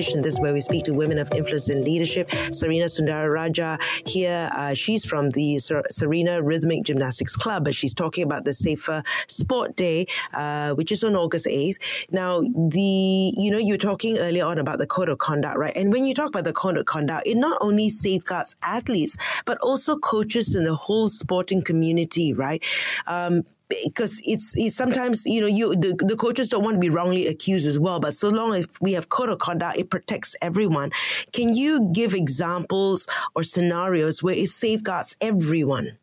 This 0.02 0.35
is 0.35 0.40
where 0.40 0.52
we 0.52 0.61
speak 0.61 0.82
to 0.85 0.92
women 0.92 1.18
of 1.18 1.30
influence 1.32 1.68
and 1.68 1.85
leadership. 1.85 2.28
Sarina 2.28 2.90
Sundara 2.90 3.30
Rajah 3.30 3.78
here. 4.04 4.50
Uh, 4.52 4.75
she's 4.75 5.04
from 5.04 5.30
the 5.30 5.61
Ser- 5.61 5.85
Sarina 5.92 6.42
Rhythmic 6.42 6.82
Gymnastics 6.82 7.37
Club, 7.37 7.64
but 7.64 7.75
she's 7.75 7.94
talking 7.94 8.25
about 8.25 8.44
the 8.44 8.52
Safer 8.52 9.04
Sport 9.28 9.76
Day, 9.76 10.06
uh, 10.35 10.75
which 10.75 10.90
is 10.90 11.04
on 11.04 11.14
August 11.14 11.47
8th. 11.47 12.11
Now, 12.11 12.40
the 12.40 13.32
you 13.37 13.50
know, 13.50 13.59
you 13.59 13.75
were 13.75 13.78
talking 13.78 14.18
earlier 14.18 14.44
on 14.44 14.59
about 14.59 14.78
the 14.78 14.87
code 14.88 15.09
of 15.09 15.18
conduct, 15.18 15.56
right? 15.56 15.76
And 15.76 15.92
when 15.92 16.04
you 16.04 16.14
talk 16.14 16.28
about 16.30 16.44
the 16.44 16.52
code 16.52 16.76
of 16.76 16.87
conduct, 16.87 17.28
it 17.28 17.37
not 17.37 17.59
only 17.61 17.88
safeguards 17.88 18.56
athletes, 18.62 19.16
but 19.47 19.56
also 19.59 19.97
coaches 19.99 20.54
and 20.56 20.66
the 20.66 20.75
whole 20.75 21.06
sporting 21.06 21.62
community, 21.62 22.35
right? 22.35 22.62
Um, 23.06 23.44
because 23.85 24.21
it's, 24.25 24.55
it's 24.57 24.75
sometimes 24.75 25.25
you 25.26 25.41
know 25.41 25.47
you 25.47 25.75
the, 25.75 25.95
the 26.07 26.17
coaches 26.17 26.49
don't 26.49 26.64
want 26.64 26.75
to 26.75 26.81
be 26.81 26.88
wrongly 26.88 27.26
accused 27.26 27.67
as 27.67 27.79
well 27.79 28.00
but 28.00 28.12
so 28.12 28.29
long 28.29 28.55
as 28.55 28.67
we 28.81 28.93
have 28.93 29.09
code 29.09 29.29
of 29.29 29.38
conduct 29.38 29.79
it 29.79 29.91
protects 29.91 30.37
everyone. 30.41 30.91
Can 31.33 31.55
you 31.55 31.91
give 31.93 32.14
examples 32.14 33.07
or 33.35 33.43
scenarios 33.43 34.23
where 34.23 34.35
it 34.35 34.49
safeguards 34.49 35.17
everyone? 35.21 35.99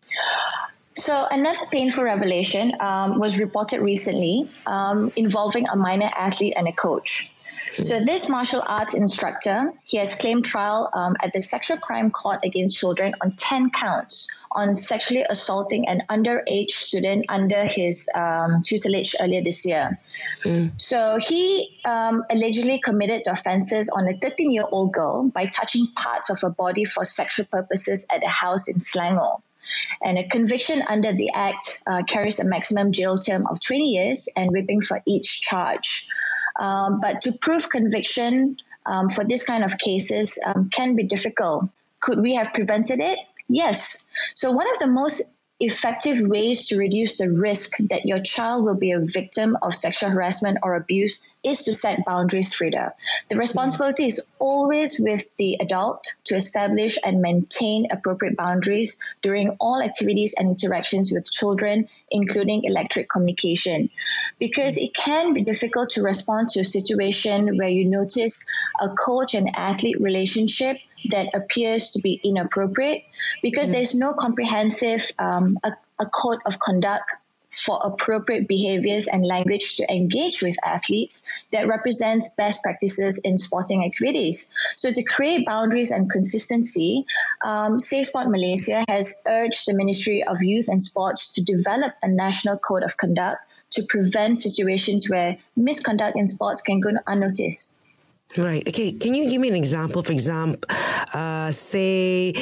So 0.96 1.28
another 1.32 1.60
painful 1.72 2.04
revelation 2.04 2.74
um, 2.82 3.20
was 3.20 3.40
reported 3.40 3.80
recently 3.80 4.50
um, 4.68 5.12
involving 5.16 5.68
a 5.70 5.76
minor 5.76 6.12
athlete 6.16 6.54
and 6.58 6.68
a 6.68 6.74
coach 6.74 7.32
so 7.82 8.04
this 8.04 8.30
martial 8.30 8.64
arts 8.66 8.94
instructor, 8.94 9.74
he 9.84 9.98
has 9.98 10.16
claimed 10.16 10.46
trial 10.46 10.90
um, 10.94 11.16
at 11.22 11.34
the 11.34 11.42
sexual 11.42 11.78
crime 11.78 12.12
court 12.12 12.40
against 12.44 12.78
children 12.78 13.14
on 13.22 13.32
10 13.32 13.72
counts 13.72 14.30
on 14.52 14.74
sexually 14.74 15.24
assaulting 15.30 15.88
an 15.88 16.02
underage 16.10 16.72
student 16.72 17.26
under 17.30 17.66
his 17.66 18.10
um, 18.16 18.62
tutelage 18.64 19.16
earlier 19.22 19.44
this 19.44 19.66
year. 19.66 19.96
Mm. 20.44 20.72
So 20.82 21.20
he 21.20 21.70
um, 21.86 22.24
allegedly 22.30 22.80
committed 22.80 23.28
offenses 23.28 23.90
on 23.96 24.08
a 24.08 24.18
13 24.18 24.52
year 24.52 24.66
old 24.72 24.92
girl 24.92 25.30
by 25.30 25.46
touching 25.46 25.88
parts 25.96 26.30
of 26.30 26.42
her 26.42 26.50
body 26.50 26.86
for 26.86 27.06
sexual 27.06 27.46
purposes 27.46 28.08
at 28.14 28.24
a 28.24 28.30
house 28.30 28.68
in 28.68 28.76
Selangor. 28.76 29.42
And 30.02 30.18
a 30.18 30.28
conviction 30.28 30.82
under 30.88 31.14
the 31.14 31.32
Act 31.34 31.84
uh, 31.86 32.04
carries 32.04 32.40
a 32.40 32.44
maximum 32.44 32.92
jail 32.92 33.20
term 33.20 33.46
of 33.48 33.60
20 33.60 33.84
years 33.84 34.28
and 34.36 34.52
whipping 34.52 34.82
for 34.82 35.02
each 35.06 35.42
charge. 35.42 36.08
Um, 36.60 37.00
but 37.00 37.22
to 37.22 37.32
prove 37.42 37.70
conviction 37.70 38.58
um, 38.86 39.10
for 39.10 39.24
this 39.24 39.46
kind 39.46 39.64
of 39.64 39.78
cases 39.78 40.38
um, 40.46 40.70
can 40.70 40.96
be 40.96 41.04
difficult. 41.04 41.70
Could 42.02 42.20
we 42.20 42.36
have 42.36 42.54
prevented 42.54 43.00
it? 43.00 43.18
Yes. 43.48 44.10
So, 44.36 44.52
one 44.52 44.70
of 44.70 44.80
the 44.80 44.88
most 44.88 45.38
effective 45.60 46.22
ways 46.22 46.68
to 46.68 46.78
reduce 46.78 47.18
the 47.18 47.30
risk 47.30 47.78
that 47.90 48.06
your 48.06 48.22
child 48.22 48.64
will 48.64 48.76
be 48.76 48.92
a 48.92 49.00
victim 49.04 49.58
of 49.62 49.76
sexual 49.76 50.10
harassment 50.10 50.58
or 50.64 50.76
abuse 50.76 51.28
is 51.44 51.64
to 51.64 51.74
set 51.74 52.06
boundaries, 52.06 52.54
Freda. 52.54 52.92
The 53.30 53.38
responsibility 53.38 54.08
is 54.08 54.36
always 54.40 55.00
with 55.00 55.36
the 55.38 55.58
adult 55.62 56.14
to 56.26 56.36
establish 56.36 56.98
and 57.04 57.22
maintain 57.22 57.88
appropriate 57.92 58.36
boundaries 58.36 59.02
during 59.22 59.56
all 59.60 59.82
activities 59.82 60.36
and 60.38 60.50
interactions 60.50 61.12
with 61.12 61.32
children, 61.32 61.88
including 62.12 62.66
electric 62.66 63.10
communication. 63.10 63.90
Because 64.38 64.78
it 64.78 64.94
can 64.94 65.34
be 65.34 65.42
difficult 65.42 65.92
to 65.92 66.02
respond 66.02 66.50
to 66.50 66.60
a 66.60 66.66
situation 66.66 67.58
where 67.58 67.70
you 67.70 67.86
notice 67.86 68.46
a 68.82 68.90
coach 68.90 69.34
and 69.34 69.50
athlete 69.56 70.02
relationship 70.02 70.78
that 71.12 71.30
appears 71.34 71.94
to 71.94 72.02
be 72.02 72.20
inappropriate 72.24 73.06
because 73.42 73.70
mm. 73.70 73.74
there's 73.74 73.96
no 73.96 74.12
comprehensive 74.12 75.08
um, 75.20 75.58
a, 75.64 75.72
a 76.00 76.06
code 76.06 76.40
of 76.46 76.60
conduct 76.60 77.10
for 77.52 77.80
appropriate 77.84 78.48
behaviors 78.48 79.08
and 79.08 79.26
language 79.26 79.78
to 79.78 79.92
engage 79.92 80.42
with 80.42 80.56
athletes 80.66 81.26
that 81.52 81.68
represents 81.68 82.34
best 82.36 82.64
practices 82.64 83.22
in 83.24 83.38
sporting 83.38 83.84
activities. 83.84 84.54
So, 84.78 84.92
to 84.92 85.04
create 85.04 85.46
boundaries 85.46 85.92
and 85.92 86.10
consistency, 86.10 87.06
um, 87.44 87.80
Safe 87.80 88.08
Sport 88.08 88.30
Malaysia 88.30 88.84
has 88.88 89.24
urged 89.28 89.68
the 89.68 89.74
Ministry 89.74 90.24
of 90.24 90.42
Youth 90.42 90.68
and 90.68 90.82
Sports 90.82 91.36
to 91.36 91.44
develop 91.44 91.94
a 92.04 92.08
national 92.08 92.58
code 92.58 92.84
of 92.84 92.98
conduct 92.98 93.42
to 93.72 93.84
prevent 93.88 94.38
situations 94.38 95.10
where 95.10 95.38
misconduct 95.56 96.18
in 96.18 96.28
sports 96.28 96.62
can 96.62 96.80
go 96.80 96.90
unnoticed. 97.08 97.86
Right. 98.38 98.68
Okay. 98.68 98.92
Can 98.92 99.16
you 99.16 99.28
give 99.28 99.42
me 99.42 99.48
an 99.48 99.56
example? 99.56 100.04
For 100.04 100.12
example, 100.12 100.62
uh, 101.16 101.50
say, 101.50 102.34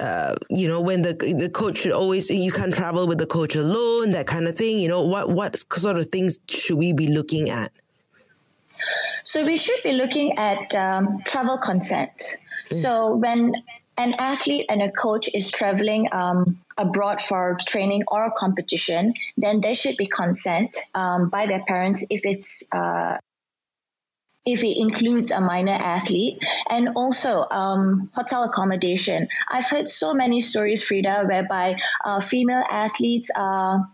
uh, 0.00 0.34
you 0.50 0.66
know, 0.66 0.80
when 0.80 1.02
the 1.02 1.12
the 1.12 1.48
coach 1.48 1.78
should 1.78 1.92
always 1.92 2.28
you 2.30 2.50
can't 2.50 2.74
travel 2.74 3.06
with 3.06 3.18
the 3.18 3.26
coach 3.26 3.54
alone, 3.54 4.10
that 4.10 4.26
kind 4.26 4.48
of 4.48 4.56
thing. 4.56 4.80
You 4.80 4.88
know, 4.88 5.02
what 5.02 5.30
what 5.30 5.56
sort 5.72 5.98
of 5.98 6.06
things 6.06 6.40
should 6.48 6.78
we 6.78 6.92
be 6.92 7.06
looking 7.06 7.48
at? 7.48 7.70
So 9.22 9.46
we 9.46 9.56
should 9.56 9.80
be 9.84 9.92
looking 9.92 10.36
at 10.36 10.74
um, 10.74 11.12
travel 11.26 11.58
consent. 11.58 12.12
Mm. 12.16 12.74
So 12.82 13.16
when 13.20 13.54
an 13.98 14.14
athlete 14.18 14.66
and 14.68 14.82
a 14.82 14.90
coach 14.90 15.28
is 15.32 15.50
traveling 15.50 16.08
um, 16.12 16.58
abroad 16.76 17.20
for 17.20 17.56
training 17.66 18.02
or 18.08 18.24
a 18.24 18.30
competition, 18.32 19.14
then 19.36 19.60
there 19.60 19.74
should 19.74 19.96
be 19.96 20.06
consent 20.06 20.76
um, 20.94 21.28
by 21.28 21.46
their 21.46 21.64
parents 21.66 22.04
if 22.10 22.26
it's 22.26 22.68
uh, 22.74 23.18
if 24.46 24.64
it 24.64 24.78
includes 24.78 25.30
a 25.30 25.40
minor 25.40 25.74
athlete 25.74 26.42
and 26.70 26.90
also 26.96 27.46
um, 27.50 28.08
hotel 28.14 28.44
accommodation. 28.44 29.28
I've 29.50 29.68
heard 29.68 29.88
so 29.88 30.14
many 30.14 30.40
stories, 30.40 30.88
Freda, 30.88 31.28
whereby 31.28 31.76
uh, 32.04 32.20
female 32.20 32.64
athletes 32.70 33.30
are. 33.36 33.90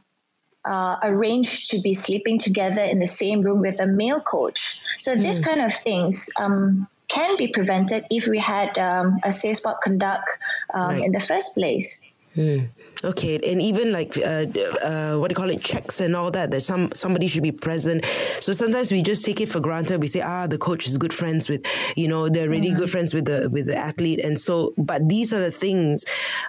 Uh, 0.65 0.97
arranged 1.03 1.73
to 1.73 1.81
be 1.81 1.93
sleeping 1.93 2.39
together 2.39 2.85
in 2.85 3.01
the 3.01 3.07
same 3.07 3.43
room 3.43 3.59
with 3.59 3.81
a 3.81 3.87
male 3.89 4.21
coach. 4.21 4.81
So, 4.97 5.17
mm. 5.17 5.21
this 5.21 5.45
kind 5.45 5.61
of 5.61 5.75
things 5.75 6.31
um, 6.39 6.87
can 7.09 7.37
be 7.37 7.49
prevented 7.49 8.05
if 8.11 8.29
we 8.29 8.39
had 8.39 8.79
um, 8.79 9.19
a 9.23 9.33
safe 9.33 9.57
sport 9.57 9.75
conduct 9.83 10.29
um, 10.73 10.89
right. 10.89 11.05
in 11.05 11.11
the 11.11 11.19
first 11.19 11.57
place. 11.57 12.15
Mm. 12.37 12.69
Okay, 13.05 13.35
and 13.51 13.61
even 13.61 13.91
like 13.91 14.17
uh, 14.17 14.47
uh, 14.85 15.17
what 15.17 15.29
do 15.29 15.33
you 15.33 15.35
call 15.35 15.51
it, 15.51 15.61
checks 15.61 16.01
and 16.01 16.15
all 16.15 16.31
that. 16.31 16.53
That 16.53 16.61
some 16.61 16.93
somebody 16.93 17.27
should 17.27 17.43
be 17.43 17.51
present. 17.51 18.05
So 18.05 18.53
sometimes 18.53 18.93
we 18.93 19.03
just 19.03 19.25
take 19.25 19.41
it 19.41 19.49
for 19.49 19.59
granted. 19.59 20.01
We 20.01 20.07
say, 20.07 20.21
ah, 20.21 20.47
the 20.47 20.59
coach 20.59 20.87
is 20.87 20.99
good 20.99 21.13
friends 21.13 21.49
with, 21.49 21.67
you 21.97 22.07
know, 22.07 22.29
they're 22.29 22.49
really 22.49 22.69
mm-hmm. 22.69 22.79
good 22.79 22.91
friends 22.91 23.13
with 23.13 23.25
the 23.25 23.51
with 23.51 23.67
the 23.67 23.77
athlete, 23.77 24.25
and 24.25 24.39
so. 24.39 24.73
But 24.79 25.09
these 25.09 25.33
are 25.33 25.41
the 25.41 25.51
things 25.51 26.05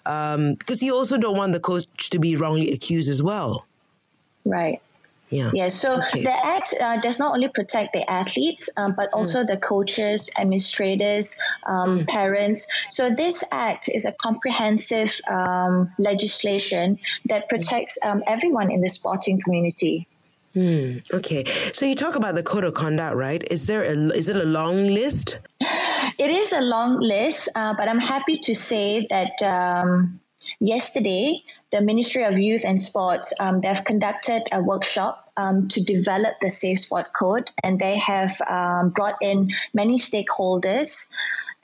um, 0.05 0.53
because 0.53 0.83
you 0.83 0.93
also 0.93 1.17
don't 1.17 1.37
want 1.37 1.53
the 1.53 1.59
coach 1.59 2.11
to 2.11 2.19
be 2.19 2.35
wrongly 2.35 2.71
accused 2.71 3.09
as 3.09 3.23
well. 3.23 3.65
Right. 4.45 4.79
Yeah. 5.33 5.51
Yeah. 5.53 5.67
So 5.69 5.97
okay. 5.97 6.23
the 6.23 6.45
act 6.45 6.75
uh, 6.79 6.97
does 7.01 7.17
not 7.17 7.33
only 7.33 7.47
protect 7.47 7.93
the 7.93 8.07
athletes, 8.09 8.69
um, 8.77 8.93
but 8.95 9.09
also 9.13 9.43
mm. 9.43 9.47
the 9.47 9.57
coaches, 9.57 10.29
administrators, 10.39 11.41
um, 11.65 12.01
mm. 12.01 12.07
parents. 12.07 12.67
So 12.89 13.09
this 13.09 13.43
act 13.51 13.89
is 13.89 14.05
a 14.05 14.13
comprehensive 14.21 15.19
um, 15.29 15.91
legislation 15.97 16.99
that 17.25 17.49
protects 17.49 17.97
um, 18.05 18.21
everyone 18.27 18.71
in 18.71 18.81
the 18.81 18.89
sporting 18.89 19.39
community. 19.43 20.07
Hmm. 20.53 20.99
Okay. 21.11 21.45
So 21.73 21.87
you 21.87 21.95
talk 21.95 22.15
about 22.15 22.35
the 22.35 22.43
code 22.43 22.63
of 22.63 22.75
conduct, 22.75 23.15
right? 23.15 23.43
Is 23.49 23.65
there 23.65 23.81
a 23.81 23.95
is 24.13 24.29
it 24.29 24.35
a 24.35 24.45
long 24.45 24.85
list? 24.85 25.39
It 26.19 26.29
is 26.29 26.53
a 26.53 26.61
long 26.61 26.99
list, 26.99 27.49
uh, 27.55 27.73
but 27.73 27.89
I'm 27.89 27.99
happy 27.99 28.35
to 28.35 28.53
say 28.53 29.07
that 29.09 29.41
um, 29.41 30.19
yesterday 30.59 31.41
the 31.71 31.81
Ministry 31.81 32.23
of 32.23 32.37
Youth 32.37 32.63
and 32.65 32.79
Sports, 32.79 33.33
um, 33.39 33.59
they've 33.59 33.83
conducted 33.83 34.43
a 34.51 34.61
workshop 34.61 35.22
um, 35.37 35.67
to 35.69 35.81
develop 35.83 36.35
the 36.41 36.49
Safe 36.49 36.79
Sport 36.79 37.13
Code, 37.13 37.49
and 37.63 37.79
they 37.79 37.97
have 37.97 38.31
um, 38.49 38.89
brought 38.89 39.15
in 39.21 39.49
many 39.73 39.95
stakeholders. 39.95 41.13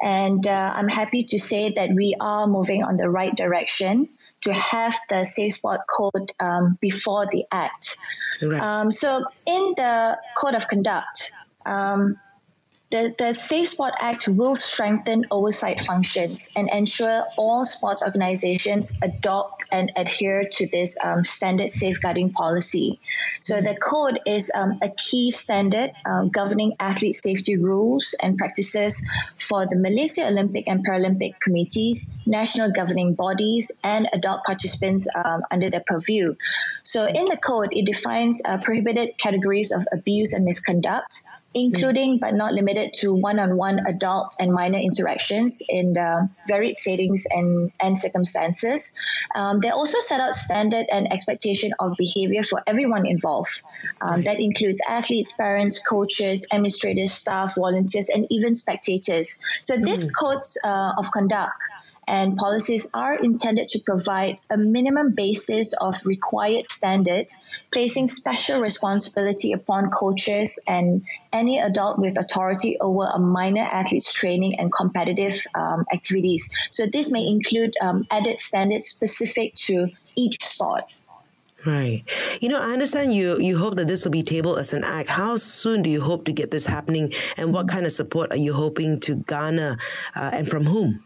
And 0.02 0.48
uh, 0.48 0.74
I'm 0.76 0.88
happy 0.88 1.24
to 1.24 1.40
say 1.40 1.74
that 1.74 1.90
we 1.92 2.14
are 2.20 2.48
moving 2.48 2.84
on 2.84 2.98
the 2.98 3.10
right 3.10 3.36
direction 3.36 4.08
to 4.42 4.54
have 4.54 4.96
the 5.10 5.26
Safe 5.26 5.54
Sport 5.54 5.82
Code 5.90 6.32
um, 6.40 6.78
before 6.80 7.28
the 7.32 7.44
Act. 7.52 7.98
Right. 8.42 8.62
Um, 8.62 8.92
so, 8.92 9.26
in 9.46 9.74
the 9.76 10.18
Code 10.38 10.56
of 10.56 10.68
Conduct, 10.68 11.34
um, 11.66 12.18
the, 12.92 13.14
the 13.20 13.34
Safe 13.36 13.68
Sport 13.68 13.94
Act 14.00 14.28
will 14.28 14.56
strengthen 14.56 15.26
oversight 15.30 15.80
functions 15.80 16.54
and 16.56 16.70
ensure 16.72 17.26
all 17.38 17.64
sports 17.64 18.02
organizations 18.02 18.98
adopt 19.04 19.64
and 19.72 19.92
adhere 19.96 20.48
to 20.54 20.68
this 20.68 20.98
um, 21.04 21.24
standard 21.24 21.70
safeguarding 21.70 22.32
policy. 22.32 23.00
So 23.42 23.62
the 23.62 23.76
code 23.76 24.20
is 24.26 24.52
um, 24.56 24.80
a 24.82 24.90
key 24.98 25.30
standard 25.30 25.92
um, 26.04 26.30
governing 26.30 26.74
athlete 26.80 27.14
safety 27.14 27.58
rules 27.58 28.16
and 28.22 28.38
practices 28.40 29.08
for 29.48 29.68
the 29.68 29.76
Malaysia 29.76 30.26
Olympic 30.28 30.68
and 30.68 30.86
Paralympic 30.86 31.40
committees, 31.40 32.24
national 32.26 32.72
governing 32.72 33.14
bodies, 33.14 33.72
and 33.84 34.08
adult 34.14 34.44
participants 34.46 35.08
um, 35.16 35.40
under 35.52 35.70
their 35.70 35.84
purview. 35.86 36.36
So 36.84 37.06
in 37.06 37.26
the 37.26 37.38
code, 37.38 37.70
it 37.72 37.86
defines 37.86 38.42
uh, 38.46 38.58
prohibited 38.58 39.18
categories 39.20 39.72
of 39.72 39.86
abuse 39.92 40.34
and 40.34 40.44
misconduct 40.44 41.22
including 41.56 42.20
but 42.20 42.34
not 42.34 42.54
limited 42.54 42.94
to 42.94 43.14
one-on-one 43.14 43.80
adult 43.88 44.36
and 44.40 44.52
minor 44.52 44.78
interactions 44.78 45.62
in 45.68 45.96
varied 46.48 46.78
settings 46.78 47.26
and, 47.32 47.72
and 47.82 47.98
circumstances. 47.98 49.00
Um, 49.36 49.60
they 49.60 49.70
also 49.70 50.00
set 50.00 50.22
out 50.22 50.34
standard 50.34 50.86
and 50.92 51.12
expectation 51.12 51.72
of 51.80 51.96
behavior 51.98 52.44
for 52.44 52.62
everyone 52.68 53.06
involved. 53.06 53.62
Um, 54.02 54.22
that 54.24 54.40
includes 54.40 54.80
athletes, 54.88 55.32
parents, 55.34 55.86
coaches, 55.86 56.48
administrators, 56.54 57.14
staff, 57.14 57.56
volunteers, 57.56 58.10
and 58.10 58.26
even 58.30 58.54
spectators. 58.54 59.40
So 59.62 59.78
this 59.78 60.12
mm. 60.12 60.20
codes 60.20 60.58
uh, 60.66 60.94
of 60.98 61.12
conduct 61.12 61.54
and 62.10 62.36
policies 62.38 62.92
are 62.96 63.14
intended 63.14 63.68
to 63.68 63.80
provide 63.86 64.40
a 64.50 64.58
minimum 64.58 65.14
basis 65.14 65.74
of 65.80 65.96
required 66.06 66.66
standards, 66.66 67.48
placing 67.72 68.08
special 68.08 68.60
responsibility 68.60 69.54
upon 69.54 69.86
coaches 69.86 70.66
and 70.68 70.92
any 71.32 71.60
adult 71.60 72.00
with 72.00 72.18
authority 72.18 72.80
over 72.82 73.06
a 73.06 73.20
minor 73.20 73.62
athlete's 73.62 74.12
training 74.12 74.54
and 74.58 74.74
competitive 74.74 75.36
um, 75.54 75.86
activities. 75.94 76.52
So, 76.72 76.88
this 76.92 77.12
may 77.12 77.26
include 77.28 77.76
um, 77.80 78.08
added 78.10 78.40
standards 78.40 78.88
specific 78.88 79.54
to 79.68 79.90
each 80.16 80.44
sport. 80.44 80.90
Right. 81.64 82.04
You 82.42 82.50
know, 82.50 82.60
I 82.60 82.72
understand 82.72 83.14
you 83.14 83.38
you 83.40 83.58
hope 83.58 83.76
that 83.76 83.88
this 83.88 84.04
will 84.04 84.12
be 84.12 84.24
tabled 84.24 84.58
as 84.58 84.74
an 84.74 84.84
act. 84.84 85.10
How 85.10 85.36
soon 85.36 85.84
do 85.84 85.90
you 85.90 86.02
hope 86.02 86.26
to 86.26 86.32
get 86.32 86.50
this 86.50 86.66
happening, 86.66 87.14
and 87.38 87.54
what 87.54 87.68
kind 87.68 87.86
of 87.86 87.92
support 87.92 88.32
are 88.32 88.38
you 88.38 88.54
hoping 88.54 89.00
to 89.02 89.18
garner, 89.18 89.78
uh, 90.16 90.32
and 90.34 90.48
from 90.48 90.66
whom? 90.66 91.04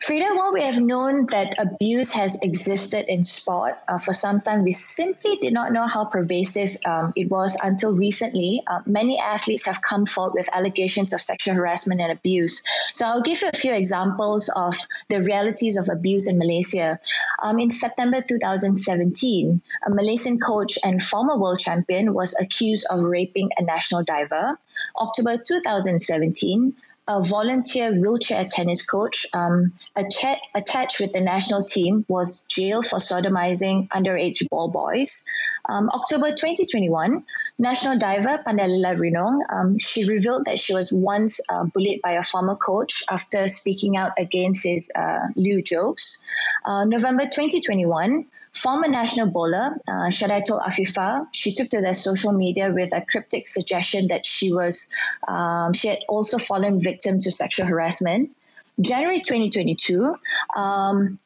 Freda, 0.00 0.36
while 0.36 0.52
we 0.52 0.62
have 0.62 0.78
known 0.78 1.26
that 1.26 1.56
abuse 1.58 2.12
has 2.12 2.40
existed 2.42 3.12
in 3.12 3.24
sport 3.24 3.76
uh, 3.88 3.98
for 3.98 4.12
some 4.12 4.40
time, 4.40 4.62
we 4.62 4.70
simply 4.70 5.36
did 5.38 5.52
not 5.52 5.72
know 5.72 5.88
how 5.88 6.04
pervasive 6.04 6.76
um, 6.84 7.12
it 7.16 7.28
was 7.28 7.58
until 7.64 7.92
recently. 7.92 8.62
Uh, 8.68 8.80
many 8.86 9.18
athletes 9.18 9.66
have 9.66 9.82
come 9.82 10.06
forward 10.06 10.34
with 10.34 10.48
allegations 10.54 11.12
of 11.12 11.20
sexual 11.20 11.56
harassment 11.56 12.00
and 12.00 12.12
abuse. 12.12 12.64
So 12.94 13.06
I'll 13.06 13.22
give 13.22 13.42
you 13.42 13.48
a 13.48 13.56
few 13.56 13.72
examples 13.72 14.48
of 14.54 14.76
the 15.08 15.20
realities 15.22 15.76
of 15.76 15.88
abuse 15.88 16.28
in 16.28 16.38
Malaysia. 16.38 17.00
Um, 17.42 17.58
in 17.58 17.68
September 17.68 18.20
2017, 18.20 19.60
a 19.84 19.90
Malaysian 19.90 20.38
coach 20.38 20.78
and 20.84 21.02
former 21.02 21.36
world 21.36 21.58
champion 21.58 22.14
was 22.14 22.38
accused 22.40 22.86
of 22.88 23.02
raping 23.02 23.50
a 23.58 23.64
national 23.64 24.04
diver. 24.04 24.56
October 24.96 25.38
2017, 25.38 26.72
a 27.08 27.22
volunteer 27.22 27.90
wheelchair 27.92 28.46
tennis 28.50 28.84
coach 28.84 29.26
um, 29.32 29.72
att- 29.96 30.40
attached 30.54 31.00
with 31.00 31.12
the 31.14 31.20
national 31.20 31.64
team 31.64 32.04
was 32.06 32.42
jailed 32.42 32.84
for 32.84 32.98
sodomizing 32.98 33.88
underage 33.88 34.46
ball 34.50 34.68
boys. 34.68 35.24
Um, 35.70 35.88
October 35.88 36.28
2021, 36.28 37.24
national 37.58 37.98
diver 37.98 38.38
Pandelela 38.46 38.96
Rinong, 38.96 39.40
um, 39.50 39.78
she 39.78 40.04
revealed 40.04 40.44
that 40.44 40.58
she 40.58 40.74
was 40.74 40.92
once 40.92 41.40
uh, 41.50 41.64
bullied 41.64 42.02
by 42.02 42.12
a 42.12 42.22
former 42.22 42.56
coach 42.56 43.02
after 43.10 43.48
speaking 43.48 43.96
out 43.96 44.12
against 44.18 44.64
his 44.64 44.92
uh, 44.96 45.28
lewd 45.34 45.64
jokes. 45.64 46.22
Uh, 46.64 46.84
November 46.84 47.24
2021, 47.24 48.26
Former 48.54 48.88
national 48.88 49.28
bowler 49.28 49.76
uh, 49.86 50.08
Afifa, 50.08 51.26
she 51.32 51.52
took 51.52 51.68
to 51.70 51.80
their 51.80 51.94
social 51.94 52.32
media 52.32 52.72
with 52.72 52.94
a 52.94 53.02
cryptic 53.02 53.46
suggestion 53.46 54.08
that 54.08 54.26
she 54.26 54.52
was 54.52 54.94
um, 55.26 55.72
she 55.72 55.88
had 55.88 55.98
also 56.08 56.38
fallen 56.38 56.78
victim 56.80 57.18
to 57.18 57.30
sexual 57.30 57.66
harassment. 57.66 58.30
January 58.80 59.18
2022, 59.18 60.14
um, 60.56 61.18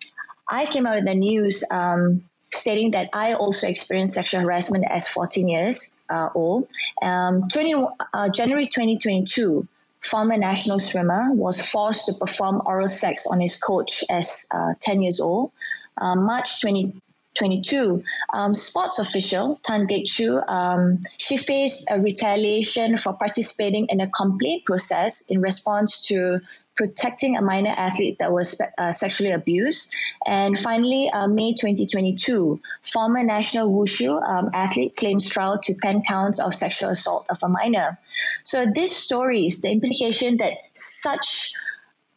I 0.48 0.66
came 0.66 0.86
out 0.86 0.98
in 0.98 1.04
the 1.04 1.14
news 1.14 1.64
um, 1.70 2.24
stating 2.52 2.92
that 2.92 3.08
I 3.12 3.34
also 3.34 3.66
experienced 3.66 4.14
sexual 4.14 4.42
harassment 4.42 4.84
as 4.88 5.08
14 5.08 5.48
years 5.48 6.00
uh, 6.08 6.28
old. 6.34 6.68
Um, 7.00 7.48
20, 7.48 7.74
uh, 8.12 8.28
January 8.28 8.66
2022, 8.66 9.66
former 10.00 10.36
national 10.36 10.78
swimmer 10.78 11.32
was 11.32 11.64
forced 11.64 12.06
to 12.06 12.12
perform 12.14 12.60
oral 12.66 12.88
sex 12.88 13.26
on 13.30 13.40
his 13.40 13.60
coach 13.60 14.04
as 14.10 14.46
uh, 14.54 14.74
10 14.80 15.02
years 15.02 15.20
old. 15.20 15.52
Uh, 15.96 16.14
March 16.14 16.60
20, 16.60 16.92
22, 17.34 18.02
um, 18.32 18.54
sports 18.54 18.98
official 18.98 19.58
Tan 19.62 19.86
Gek 19.86 20.06
Chu, 20.06 20.40
um, 20.48 21.00
she 21.18 21.36
faced 21.36 21.90
a 21.90 21.98
retaliation 22.00 22.96
for 22.96 23.14
participating 23.14 23.86
in 23.88 24.00
a 24.00 24.10
complaint 24.10 24.64
process 24.64 25.30
in 25.30 25.40
response 25.40 26.06
to 26.08 26.40
protecting 26.74 27.36
a 27.36 27.42
minor 27.42 27.74
athlete 27.76 28.18
that 28.18 28.32
was 28.32 28.60
uh, 28.78 28.92
sexually 28.92 29.30
abused. 29.30 29.92
And 30.26 30.58
finally, 30.58 31.10
uh, 31.12 31.26
May 31.26 31.52
2022, 31.52 32.60
former 32.82 33.22
national 33.22 33.70
wushu 33.70 34.22
um, 34.22 34.50
athlete 34.54 34.96
claims 34.96 35.28
trial 35.28 35.58
to 35.58 35.74
10 35.74 36.02
counts 36.02 36.38
of 36.40 36.54
sexual 36.54 36.90
assault 36.90 37.26
of 37.30 37.38
a 37.42 37.48
minor. 37.48 37.98
So, 38.44 38.66
these 38.74 38.94
stories, 38.94 39.62
the 39.62 39.70
implication 39.70 40.38
that 40.38 40.54
such 40.74 41.54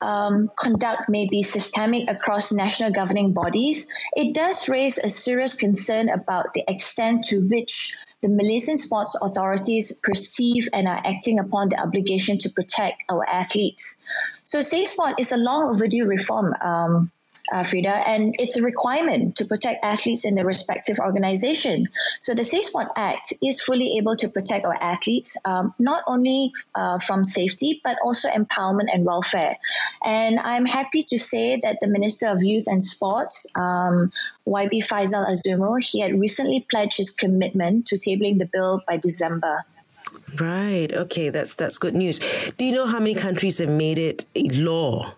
um, 0.06 0.52
conduct 0.58 1.10
may 1.10 1.28
be 1.28 1.42
systemic 1.42 2.10
across 2.10 2.54
national 2.54 2.92
governing 2.92 3.34
bodies, 3.34 3.92
it 4.14 4.36
does 4.36 4.70
raise 4.70 4.98
a 5.00 5.10
serious 5.10 5.58
concern 5.58 6.10
about 6.10 6.54
the 6.54 6.64
extent 6.68 7.24
to 7.26 7.42
which 7.50 7.98
the 8.22 8.30
Malaysian 8.30 8.78
sports 8.78 9.18
authorities 9.22 10.00
perceive 10.04 10.70
and 10.74 10.88
are 10.88 11.02
acting 11.06 11.40
upon 11.40 11.70
the 11.70 11.80
obligation 11.80 12.38
to 12.38 12.50
protect 12.50 13.02
our 13.10 13.26
athletes. 13.28 14.06
So, 14.44 14.62
Safe 14.62 14.88
Sport 14.88 15.16
is 15.20 15.32
a 15.32 15.38
long 15.38 15.74
overdue 15.74 16.06
reform. 16.06 16.54
Um, 16.62 17.12
uh, 17.52 17.62
Freda, 17.62 18.04
and 18.08 18.36
it's 18.40 18.58
a 18.58 18.62
requirement 18.62 19.36
to 19.38 19.46
protect 19.46 19.84
athletes 19.84 20.26
in 20.26 20.36
their 20.36 20.46
respective 20.46 21.00
organization. 21.00 21.88
So 22.20 22.34
the 22.34 22.44
Safe 22.44 22.66
Sport 22.66 22.88
Act 22.96 23.34
is 23.44 23.62
fully 23.62 23.98
able 23.98 24.16
to 24.18 24.30
protect 24.30 24.66
our 24.66 24.76
athletes, 24.76 25.38
um, 25.46 25.74
not 25.80 26.04
only 26.08 26.54
uh, 26.74 27.00
from 27.00 27.24
safety, 27.24 27.82
but 27.84 27.98
also 28.04 28.30
empowerment 28.30 28.88
and 28.94 29.06
welfare. 29.06 29.58
And 30.04 30.40
I'm 30.40 30.66
happy 30.66 31.02
to 31.04 31.20
say 31.20 31.60
that 31.62 31.78
the 31.82 31.88
Minister 31.88 32.28
of 32.28 32.44
Youth 32.44 32.66
and 32.68 32.82
Sports, 32.82 33.52
um, 33.56 34.12
YB 34.48 34.86
Faizal 34.86 35.28
Azumu, 35.28 35.84
he 35.84 36.02
had 36.02 36.20
recently 36.20 36.66
pledged 36.70 36.98
his 36.98 37.16
commitment 37.16 37.88
to 37.88 37.98
tabling 37.98 38.38
the 38.38 38.46
bill 38.52 38.82
by 38.88 38.98
December. 38.98 39.62
Right. 40.40 40.92
Okay, 40.92 41.30
that's 41.30 41.56
that's 41.56 41.78
good 41.78 41.96
news. 41.96 42.20
Do 42.58 42.66
you 42.66 42.74
know 42.74 42.88
how 42.88 43.00
many 43.00 43.16
countries 43.16 43.60
have 43.60 43.70
made 43.70 43.98
it 43.98 44.26
a 44.36 44.50
law? 44.50 45.14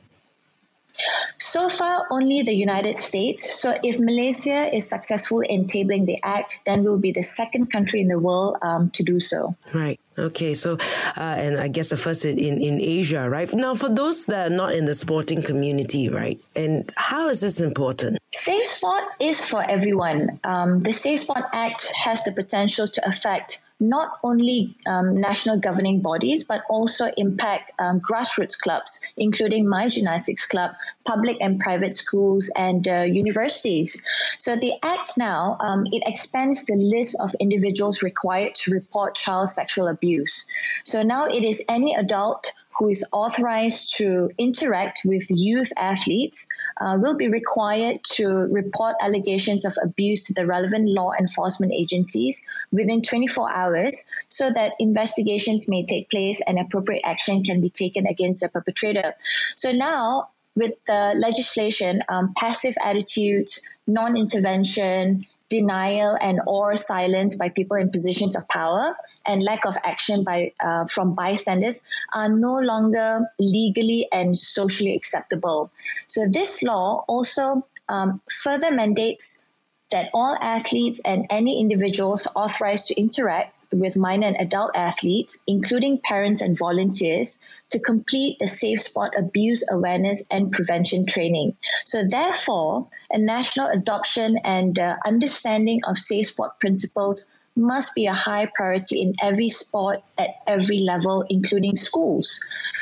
So 1.39 1.69
far, 1.69 2.05
only 2.09 2.41
the 2.41 2.53
United 2.53 2.99
States. 2.99 3.61
So, 3.61 3.75
if 3.83 3.99
Malaysia 3.99 4.73
is 4.73 4.89
successful 4.89 5.41
in 5.41 5.65
tabling 5.65 6.05
the 6.05 6.17
act, 6.23 6.59
then 6.65 6.83
we'll 6.83 6.97
be 6.97 7.11
the 7.11 7.23
second 7.23 7.71
country 7.71 8.01
in 8.01 8.07
the 8.07 8.19
world 8.19 8.57
um, 8.61 8.89
to 8.91 9.03
do 9.03 9.19
so. 9.19 9.55
Right. 9.73 9.99
Okay. 10.17 10.53
So, 10.53 10.77
uh, 11.15 11.35
and 11.37 11.57
I 11.57 11.67
guess 11.67 11.89
the 11.91 11.97
first 11.97 12.25
in, 12.25 12.61
in 12.61 12.81
Asia, 12.81 13.29
right? 13.29 13.51
Now, 13.53 13.75
for 13.75 13.89
those 13.89 14.25
that 14.25 14.51
are 14.51 14.55
not 14.55 14.73
in 14.73 14.85
the 14.85 14.95
sporting 14.95 15.43
community, 15.43 16.09
right? 16.09 16.39
And 16.55 16.91
how 16.95 17.29
is 17.29 17.41
this 17.41 17.59
important? 17.61 18.17
Safe 18.33 18.65
Sport 18.65 19.03
is 19.19 19.47
for 19.47 19.63
everyone. 19.63 20.39
Um, 20.43 20.81
the 20.81 20.93
Safe 20.93 21.19
Sport 21.19 21.45
Act 21.53 21.91
has 21.91 22.23
the 22.23 22.31
potential 22.31 22.87
to 22.87 23.07
affect 23.07 23.61
not 23.79 24.19
only 24.23 24.75
um, 24.87 25.19
national 25.21 25.59
governing 25.59 26.01
bodies, 26.01 26.43
but 26.43 26.63
also 26.69 27.11
impact 27.17 27.71
um, 27.79 27.99
grassroots 28.01 28.57
clubs, 28.57 29.01
including 29.17 29.67
my 29.67 29.87
gymnastics 29.87 30.47
club, 30.47 30.71
public 31.05 31.37
and 31.41 31.59
private 31.59 31.93
schools, 31.93 32.51
and 32.57 32.87
uh, 32.87 33.01
universities. 33.01 34.07
So 34.39 34.55
the 34.55 34.73
Act 34.83 35.17
now, 35.17 35.57
um, 35.59 35.85
it 35.91 36.03
expands 36.05 36.65
the 36.65 36.75
list 36.75 37.17
of 37.21 37.35
individuals 37.39 38.01
required 38.01 38.55
to 38.55 38.71
report 38.71 39.15
child 39.15 39.49
sexual 39.49 39.87
abuse. 39.87 40.45
So 40.83 41.03
now 41.03 41.25
it 41.25 41.43
is 41.43 41.63
any 41.69 41.93
adult 41.95 42.51
who 42.77 42.89
is 42.89 43.07
authorized 43.11 43.95
to 43.97 44.29
interact 44.37 45.01
with 45.03 45.25
youth 45.29 45.71
athletes 45.77 46.47
uh, 46.79 46.97
will 46.99 47.15
be 47.15 47.27
required 47.27 48.03
to 48.03 48.27
report 48.27 48.95
allegations 49.01 49.65
of 49.65 49.75
abuse 49.81 50.25
to 50.25 50.33
the 50.33 50.45
relevant 50.45 50.87
law 50.87 51.11
enforcement 51.19 51.73
agencies 51.73 52.47
within 52.71 53.01
24 53.01 53.51
hours 53.51 54.09
so 54.29 54.51
that 54.51 54.73
investigations 54.79 55.69
may 55.69 55.85
take 55.85 56.09
place 56.09 56.41
and 56.47 56.59
appropriate 56.59 57.01
action 57.03 57.43
can 57.43 57.61
be 57.61 57.69
taken 57.69 58.05
against 58.05 58.41
the 58.41 58.49
perpetrator. 58.49 59.13
So 59.55 59.71
now, 59.71 60.29
with 60.55 60.73
the 60.85 61.13
legislation, 61.15 62.01
um, 62.09 62.33
passive 62.35 62.75
attitudes, 62.83 63.61
non 63.85 64.17
intervention, 64.17 65.25
denial 65.49 66.17
and 66.19 66.41
or 66.45 66.75
silence 66.75 67.35
by 67.35 67.49
people 67.49 67.77
in 67.77 67.89
positions 67.89 68.35
of 68.35 68.47
power 68.49 68.95
and 69.25 69.43
lack 69.43 69.65
of 69.65 69.75
action 69.83 70.23
by 70.23 70.51
uh, 70.59 70.85
from 70.85 71.13
bystanders 71.13 71.87
are 72.13 72.29
no 72.29 72.59
longer 72.59 73.27
legally 73.39 74.07
and 74.11 74.37
socially 74.37 74.95
acceptable. 74.95 75.71
So 76.07 76.27
this 76.27 76.63
law 76.63 77.05
also 77.07 77.65
um, 77.89 78.21
further 78.29 78.71
mandates 78.71 79.43
that 79.91 80.09
all 80.13 80.37
athletes 80.41 81.01
and 81.05 81.27
any 81.29 81.59
individuals 81.59 82.27
authorized 82.35 82.87
to 82.87 82.99
interact 82.99 83.56
with 83.71 83.95
minor 83.95 84.27
and 84.27 84.37
adult 84.39 84.71
athletes, 84.75 85.43
including 85.47 85.99
parents 86.03 86.41
and 86.41 86.57
volunteers, 86.57 87.47
to 87.69 87.79
complete 87.79 88.37
the 88.39 88.47
Safe 88.47 88.79
Sport 88.79 89.13
abuse 89.17 89.63
awareness 89.69 90.25
and 90.31 90.51
prevention 90.51 91.05
training. 91.05 91.55
So, 91.85 92.03
therefore, 92.07 92.87
a 93.11 93.17
national 93.17 93.67
adoption 93.67 94.37
and 94.43 94.79
uh, 94.79 94.95
understanding 95.05 95.81
of 95.85 95.97
Safe 95.97 96.27
Sport 96.27 96.59
principles 96.59 97.36
must 97.57 97.95
be 97.95 98.05
a 98.05 98.13
high 98.13 98.49
priority 98.53 99.01
in 99.01 99.13
every 99.21 99.49
sport 99.49 100.05
at 100.17 100.29
every 100.45 100.79
level, 100.79 101.25
including 101.29 101.75
schools. 101.75 102.39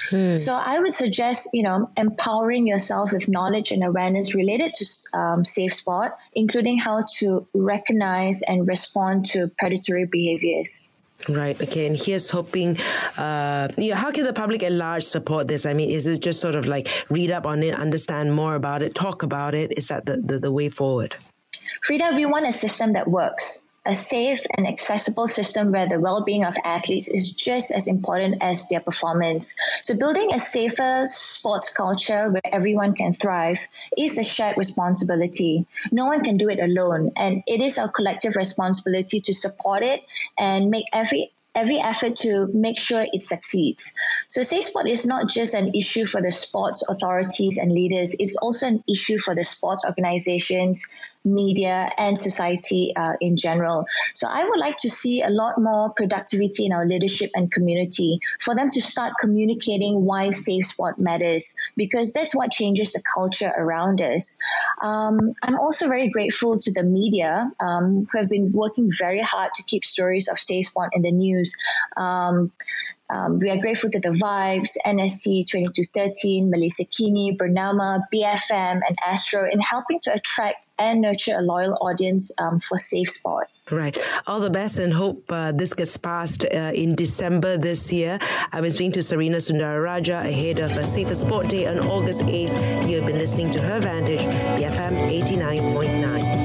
Hmm. 0.09 0.35
So 0.35 0.53
I 0.53 0.79
would 0.79 0.93
suggest, 0.93 1.49
you 1.53 1.63
know, 1.63 1.89
empowering 1.97 2.67
yourself 2.67 3.13
with 3.13 3.27
knowledge 3.27 3.71
and 3.71 3.83
awareness 3.83 4.35
related 4.35 4.73
to 4.75 5.17
um, 5.17 5.45
safe 5.45 5.73
sport, 5.73 6.13
including 6.33 6.77
how 6.77 7.05
to 7.17 7.47
recognize 7.53 8.41
and 8.43 8.67
respond 8.67 9.25
to 9.27 9.49
predatory 9.57 10.05
behaviors. 10.05 10.91
Right. 11.29 11.59
Okay. 11.59 11.87
And 11.87 11.97
here's 11.97 12.29
hoping. 12.29 12.77
Uh, 13.17 13.69
yeah. 13.77 13.95
How 13.95 14.11
can 14.11 14.25
the 14.25 14.33
public 14.33 14.61
at 14.61 14.71
large 14.71 15.03
support 15.03 15.47
this? 15.47 15.65
I 15.65 15.73
mean, 15.73 15.89
is 15.89 16.05
it 16.05 16.21
just 16.21 16.39
sort 16.39 16.55
of 16.55 16.67
like 16.67 16.87
read 17.09 17.31
up 17.31 17.45
on 17.45 17.63
it, 17.63 17.73
understand 17.73 18.33
more 18.33 18.55
about 18.55 18.83
it, 18.83 18.93
talk 18.93 19.23
about 19.23 19.55
it? 19.55 19.75
Is 19.77 19.87
that 19.87 20.05
the, 20.05 20.17
the, 20.17 20.39
the 20.39 20.51
way 20.51 20.69
forward? 20.69 21.15
Freda, 21.87 22.15
we 22.15 22.25
want 22.25 22.45
a 22.45 22.51
system 22.51 22.93
that 22.93 23.07
works 23.07 23.71
a 23.85 23.95
safe 23.95 24.39
and 24.57 24.67
accessible 24.67 25.27
system 25.27 25.71
where 25.71 25.87
the 25.87 25.99
well-being 25.99 26.43
of 26.43 26.55
athletes 26.63 27.09
is 27.09 27.31
just 27.31 27.71
as 27.71 27.87
important 27.87 28.41
as 28.41 28.67
their 28.69 28.79
performance. 28.79 29.55
So 29.83 29.97
building 29.97 30.29
a 30.33 30.39
safer 30.39 31.03
sports 31.05 31.75
culture 31.75 32.29
where 32.31 32.53
everyone 32.53 32.93
can 32.93 33.13
thrive 33.13 33.67
is 33.97 34.17
a 34.17 34.23
shared 34.23 34.57
responsibility. 34.57 35.65
No 35.91 36.05
one 36.05 36.23
can 36.23 36.37
do 36.37 36.49
it 36.49 36.59
alone 36.59 37.11
and 37.15 37.43
it 37.47 37.61
is 37.61 37.77
our 37.77 37.89
collective 37.89 38.35
responsibility 38.35 39.19
to 39.19 39.33
support 39.33 39.83
it 39.83 40.01
and 40.37 40.69
make 40.71 40.85
every 40.91 41.31
every 41.55 41.79
effort 41.79 42.17
to 42.17 42.47
make 42.53 42.77
sure 42.77 43.05
it 43.13 43.23
succeeds. 43.23 43.95
So 44.27 44.43
safe 44.43 44.65
sport 44.65 44.89
is 44.89 45.05
not 45.05 45.29
just 45.29 45.53
an 45.53 45.73
issue 45.73 46.05
for 46.05 46.21
the 46.21 46.31
sports 46.31 46.85
authorities 46.87 47.57
and 47.57 47.71
leaders, 47.71 48.13
it's 48.19 48.35
also 48.35 48.67
an 48.67 48.83
issue 48.89 49.17
for 49.17 49.33
the 49.33 49.43
sports 49.45 49.85
organizations, 49.85 50.85
media 51.25 51.89
and 51.97 52.17
society 52.17 52.93
uh, 52.95 53.13
in 53.19 53.35
general. 53.37 53.85
So 54.13 54.27
I 54.29 54.43
would 54.47 54.59
like 54.59 54.77
to 54.77 54.89
see 54.89 55.21
a 55.21 55.29
lot 55.29 55.59
more 55.59 55.89
productivity 55.89 56.65
in 56.65 56.71
our 56.71 56.85
leadership 56.85 57.31
and 57.35 57.51
community 57.51 58.19
for 58.39 58.55
them 58.55 58.69
to 58.71 58.81
start 58.81 59.13
communicating 59.19 60.05
why 60.05 60.29
safe 60.29 60.65
sport 60.65 60.99
matters 60.99 61.55
because 61.75 62.13
that's 62.13 62.35
what 62.35 62.51
changes 62.51 62.93
the 62.93 63.01
culture 63.01 63.51
around 63.57 64.01
us. 64.01 64.37
Um, 64.81 65.33
I'm 65.41 65.59
also 65.59 65.87
very 65.87 66.09
grateful 66.09 66.59
to 66.59 66.71
the 66.71 66.83
media 66.83 67.51
um, 67.59 68.07
who 68.11 68.17
have 68.17 68.29
been 68.29 68.51
working 68.51 68.91
very 68.97 69.21
hard 69.21 69.53
to 69.55 69.63
keep 69.63 69.83
stories 69.83 70.27
of 70.27 70.39
safe 70.39 70.67
sport 70.67 70.91
in 70.93 71.01
the 71.01 71.11
news. 71.11 71.55
Um, 71.97 72.51
um, 73.09 73.39
we 73.39 73.49
are 73.51 73.57
grateful 73.57 73.91
to 73.91 73.99
the 73.99 74.09
Vibes, 74.09 74.77
NST 74.85 75.45
2213, 75.45 76.51
Malaysiakini, 76.51 77.37
Bernama, 77.37 78.01
BFM, 78.11 78.81
and 78.87 78.97
Astro 79.05 79.47
in 79.49 79.59
helping 79.59 79.99
to 80.01 80.13
attract 80.13 80.64
and 80.77 81.01
nurture 81.01 81.37
a 81.37 81.41
loyal 81.41 81.77
audience 81.81 82.31
um, 82.39 82.59
for 82.59 82.77
Safe 82.77 83.09
Sport. 83.09 83.49
Right. 83.71 83.97
All 84.27 84.39
the 84.39 84.49
best 84.49 84.77
and 84.77 84.93
hope 84.93 85.23
uh, 85.31 85.51
this 85.51 85.73
gets 85.73 85.97
passed 85.97 86.45
uh, 86.45 86.71
in 86.75 86.93
December 86.93 87.57
this 87.57 87.91
year. 87.91 88.19
I 88.53 88.61
was 88.61 88.75
speaking 88.75 88.91
to 88.93 88.99
Sarina 88.99 89.41
Sundara 89.41 89.81
Rajah 89.81 90.19
ahead 90.19 90.59
of 90.59 90.71
a 90.77 90.85
Safer 90.85 91.15
Sport 91.15 91.49
Day 91.49 91.65
on 91.67 91.79
August 91.79 92.21
8th. 92.21 92.87
You 92.87 92.97
have 92.97 93.07
been 93.07 93.17
listening 93.17 93.49
to 93.51 93.61
Her 93.61 93.79
Vantage, 93.79 94.19
BFM 94.19 95.09
89.9. 95.09 96.44